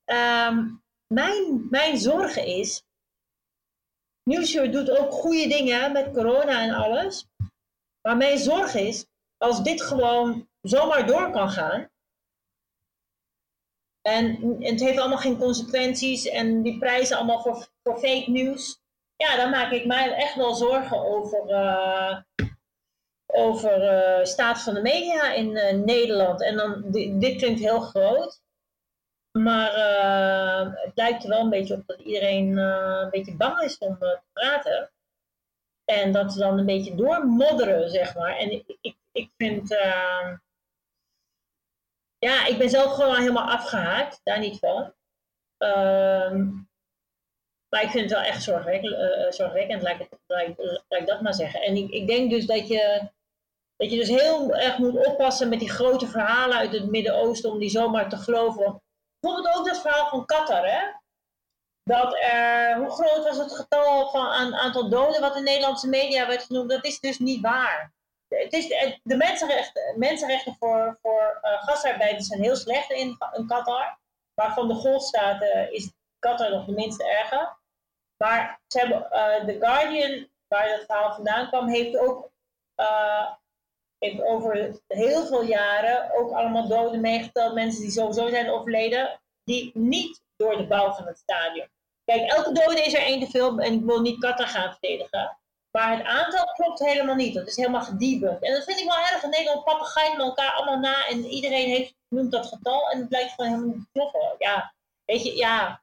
[0.04, 2.82] Um, mijn, mijn zorgen is,
[4.30, 7.26] Nieuwsuur doet ook goede dingen met corona en alles.
[8.02, 9.06] Maar mijn zorg is,
[9.40, 11.88] als dit gewoon zomaar door kan gaan.
[14.02, 18.80] En, het heeft allemaal geen consequenties en die prijzen allemaal voor, voor fake news.
[19.16, 22.18] Ja, dan maak ik mij echt wel zorgen over, uh,
[23.26, 26.42] over uh, staat van de media in uh, Nederland.
[26.42, 26.84] En dan,
[27.18, 28.42] dit, klinkt heel groot.
[29.38, 29.72] maar
[30.84, 34.20] het lijkt er wel een beetje op dat iedereen een beetje bang is om te
[34.32, 34.90] praten.
[35.84, 38.36] En dat ze dan een beetje doormodderen, zeg maar.
[38.36, 39.72] En ik, ik vind.
[39.72, 40.36] Uh,
[42.18, 44.94] ja, ik ben zelf gewoon helemaal afgehaakt, daar niet van.
[45.56, 46.48] Ehm,
[47.68, 50.00] maar ik vind het wel echt zorgwekkend, uh, zorgwekkend laat,
[50.88, 51.62] ik, dat maar zeggen.
[51.62, 53.10] En ik, ik denk dus dat je,
[53.76, 57.58] dat je dus heel erg moet oppassen met die grote verhalen uit het Midden-Oosten om
[57.58, 58.82] die zomaar te geloven.
[59.20, 60.98] Bijvoorbeeld ook dat verhaal van Qatar, hè?
[61.82, 62.18] Dat
[62.76, 66.70] hoe groot was het getal van aan, aantal doden wat in Nederlandse media werd genoemd?
[66.70, 67.92] Dat is dus niet waar.
[68.38, 68.68] Het is,
[69.02, 73.16] de mensenrechten, mensenrechten voor, voor uh, gastarbeiders zijn heel slecht in,
[73.46, 73.98] Qatar.
[74.34, 77.56] Waarvan de golfstaten is Qatar nog de minste erge.
[78.16, 82.30] Maar ze hebben, uh, The Guardian, waar dat verhaal vandaan kwam, heeft ook
[84.00, 87.54] heeft over heel veel jaren ook allemaal doden meegeteld.
[87.54, 91.68] Mensen die sowieso zijn overleden, die niet door de bouw van het stadion.
[92.04, 95.38] Kijk, elke dode is er één te veel en ik wil niet Qatar gaan verdedigen.
[95.70, 97.34] Maar het aantal klopt helemaal niet.
[97.34, 98.42] Dat is helemaal gedebunked.
[98.42, 99.22] En dat vind ik wel erg.
[99.22, 101.06] In Nederland papegaaien elkaar allemaal na.
[101.08, 102.90] En iedereen heeft, noemt dat getal.
[102.90, 104.34] En het blijkt gewoon helemaal niet te kloppen.
[104.38, 105.82] Ja, weet je, ja.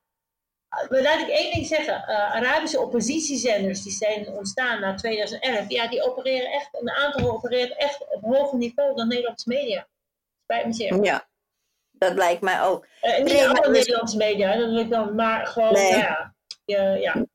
[0.88, 2.06] Laat ik één ding zeggen.
[2.08, 5.66] Uh, Arabische oppositiezenders die zijn ontstaan na 2011.
[5.68, 9.88] Ja, die opereren echt, een aantal opereert echt op hoger niveau dan Nederlandse media.
[10.44, 11.04] Spijt me zeer.
[11.04, 11.28] Ja,
[11.92, 12.88] dat lijkt mij ook.
[13.02, 15.98] Uh, niet alle dus- Nederlandse media, dat wil ik dan, maar gewoon, nee.
[15.98, 16.34] ja,
[16.66, 17.26] ja, ja.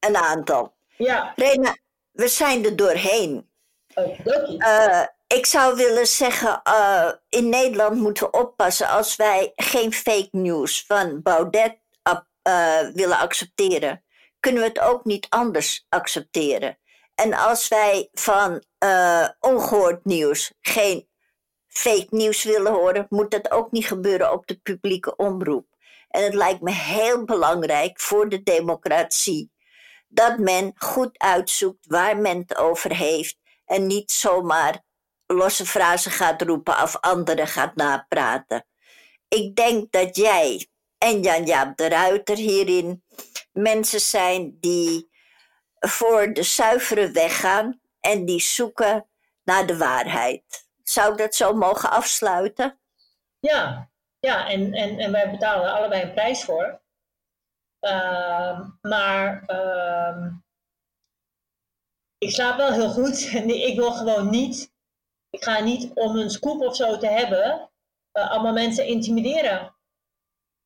[0.00, 0.74] Een aantal.
[0.96, 1.32] Ja.
[1.36, 1.76] Rena,
[2.12, 3.50] we zijn er doorheen.
[4.58, 10.28] Uh, ik zou willen zeggen, uh, in Nederland moeten we oppassen als wij geen fake
[10.30, 11.76] news van Baudet
[12.48, 14.04] uh, willen accepteren.
[14.40, 16.78] Kunnen we het ook niet anders accepteren?
[17.14, 18.62] En als wij van
[19.40, 21.08] ongehoord nieuws geen
[21.66, 25.66] fake nieuws willen horen, moet dat ook niet gebeuren op de publieke omroep.
[26.08, 29.51] En het lijkt me heel belangrijk voor de democratie
[30.12, 34.82] dat men goed uitzoekt waar men het over heeft en niet zomaar
[35.26, 38.66] losse frasen gaat roepen of anderen gaat napraten.
[39.28, 43.04] Ik denk dat jij en Jan-Jaap de Ruiter hierin
[43.52, 45.10] mensen zijn die
[45.78, 49.08] voor de zuivere weg gaan en die zoeken
[49.44, 50.66] naar de waarheid.
[50.82, 52.80] Zou ik dat zo mogen afsluiten?
[53.40, 56.81] Ja, ja en, en, en wij betalen allebei een prijs voor.
[57.82, 60.26] Uh, maar uh,
[62.18, 63.30] ik slaap wel heel goed.
[63.34, 64.72] En ik wil gewoon niet.
[65.30, 67.70] Ik ga niet om een scoop of zo te hebben.
[68.12, 69.74] Uh, allemaal mensen intimideren.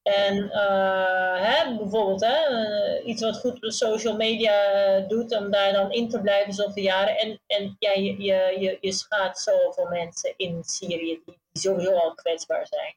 [0.02, 5.72] En uh, hè, bijvoorbeeld hè, uh, iets wat goed op social media doet, om daar
[5.72, 7.18] dan in te blijven zoveel jaren.
[7.18, 11.92] En, en ja, je, je, je, je schaadt zoveel mensen in Syrië die, die sowieso
[11.92, 12.96] al kwetsbaar zijn.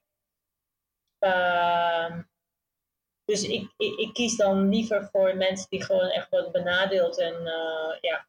[3.30, 7.18] Dus ik, ik, ik, kies dan liever voor mensen die gewoon echt worden benadeeld.
[7.18, 8.28] En uh, ja.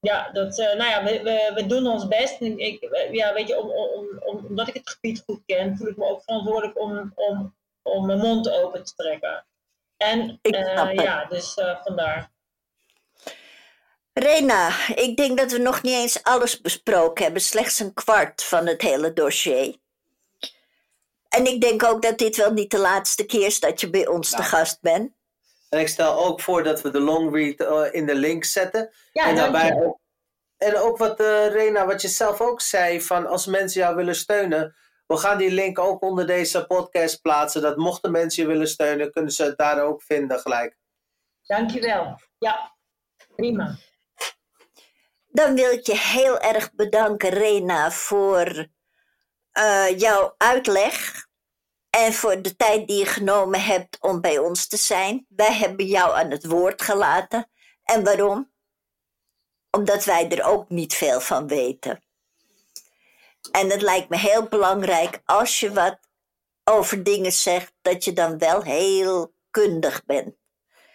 [0.00, 2.40] Ja, dat, uh, nou ja, we, we, we, doen ons best.
[2.40, 5.96] Ik, ja, weet je, om, om, om, omdat ik het gebied goed ken, voel ik
[5.96, 9.46] me ook verantwoordelijk om, om, om mijn mond open te trekken.
[9.96, 11.54] En uh, ja, dus
[11.84, 12.30] vandaar.
[14.12, 18.66] Rena, ik denk dat we nog niet eens alles besproken hebben, slechts een kwart van
[18.66, 19.76] het hele dossier.
[21.36, 24.06] En ik denk ook dat dit wel niet de laatste keer is dat je bij
[24.06, 24.36] ons ja.
[24.36, 25.12] te gast bent.
[25.68, 28.90] En ik stel ook voor dat we de long read uh, in de link zetten.
[29.12, 29.98] Ja, en daarbij ook,
[30.56, 34.14] En ook wat uh, Rena, wat je zelf ook zei, van als mensen jou willen
[34.14, 34.74] steunen,
[35.06, 37.62] we gaan die link ook onder deze podcast plaatsen.
[37.62, 40.76] Dat mochten mensen je willen steunen, kunnen ze het daar ook vinden gelijk.
[41.42, 42.20] Dankjewel.
[42.38, 42.76] Ja,
[43.34, 43.76] prima.
[45.26, 48.66] Dan wil ik je heel erg bedanken, Rena, voor
[49.58, 51.25] uh, jouw uitleg.
[51.96, 55.26] En voor de tijd die je genomen hebt om bij ons te zijn.
[55.28, 57.50] Wij hebben jou aan het woord gelaten.
[57.82, 58.52] En waarom?
[59.70, 62.02] Omdat wij er ook niet veel van weten.
[63.50, 65.98] En het lijkt me heel belangrijk als je wat
[66.64, 70.34] over dingen zegt, dat je dan wel heel kundig bent.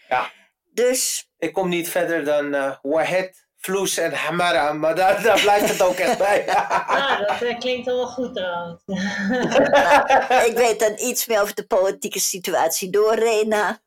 [0.08, 0.32] Ja.
[0.66, 1.32] Dus.
[1.38, 5.82] Ik kom niet verder dan uh, Wahed Vloes en Hamara, maar daar, daar blijft het
[5.82, 6.48] ook echt bij.
[6.56, 8.82] ah, dat uh, klinkt wel goed trouwens.
[10.50, 13.80] ik weet dan iets meer over de politieke situatie door, Rena.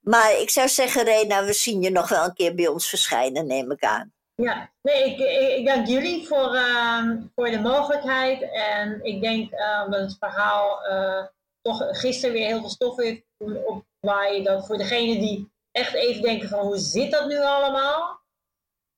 [0.00, 3.46] Maar ik zou zeggen, Rena, we zien je nog wel een keer bij ons verschijnen,
[3.46, 4.12] neem ik aan.
[4.34, 8.50] Ja, nee, ik, ik, ik dank jullie voor, uh, voor de mogelijkheid.
[8.52, 11.24] En ik denk uh, dat het verhaal uh,
[11.62, 13.22] toch gisteren weer heel veel stof heeft
[13.64, 14.44] opwaaien.
[14.44, 18.20] Dat voor degenen die echt even denken van hoe zit dat nu allemaal?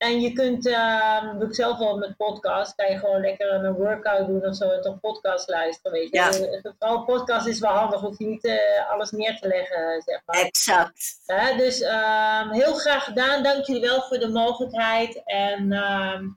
[0.00, 3.72] En je kunt, uh, doe ik zelf wel met podcast, kan je gewoon lekker een
[3.72, 6.16] workout doen of zo en toch podcast luisteren, weet je.
[6.16, 6.30] Ja.
[6.30, 10.22] Eh, Vooral podcast is wel handig, hoef je niet eh, alles neer te leggen, zeg
[10.26, 10.40] maar.
[10.40, 11.20] Exact.
[11.56, 15.22] Dus ehm, heel graag gedaan, dank jullie wel voor de mogelijkheid.
[15.24, 16.28] En ehm,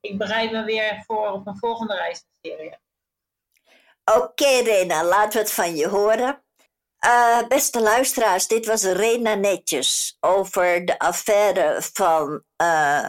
[0.00, 2.76] ik bereid me weer voor op een volgende reis in Syrië.
[4.04, 6.42] Oké, Rena, laten we het van je horen.
[7.02, 13.06] Eh, beste luisteraars, dit was Rena Netjes over de affaire van eh,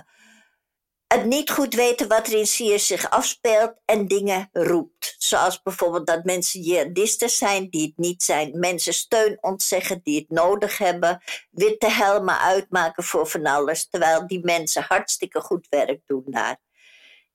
[1.08, 5.16] het niet goed weten wat er in Syrië zich afspeelt en dingen roept.
[5.18, 10.30] Zoals bijvoorbeeld dat mensen jihadisten zijn die het niet zijn, mensen steun ontzeggen die het
[10.30, 11.22] nodig hebben,
[11.52, 16.60] witte helmen uitmaken voor van alles, terwijl die mensen hartstikke goed werk doen daar.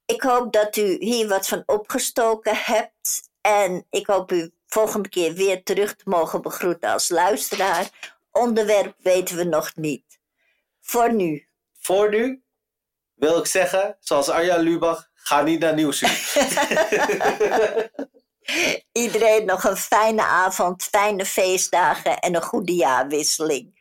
[0.07, 5.35] Ik hoop dat u hier wat van opgestoken hebt en ik hoop u volgende keer
[5.35, 8.15] weer terug te mogen begroeten als luisteraar.
[8.32, 10.20] Onderwerp weten we nog niet.
[10.81, 11.49] Voor nu.
[11.81, 12.43] Voor nu
[13.15, 16.09] wil ik zeggen, zoals Arjan Lubach, ga niet naar Nieuwsuur.
[18.93, 23.78] Iedereen nog een fijne avond, fijne feestdagen en een goede jaarwisseling.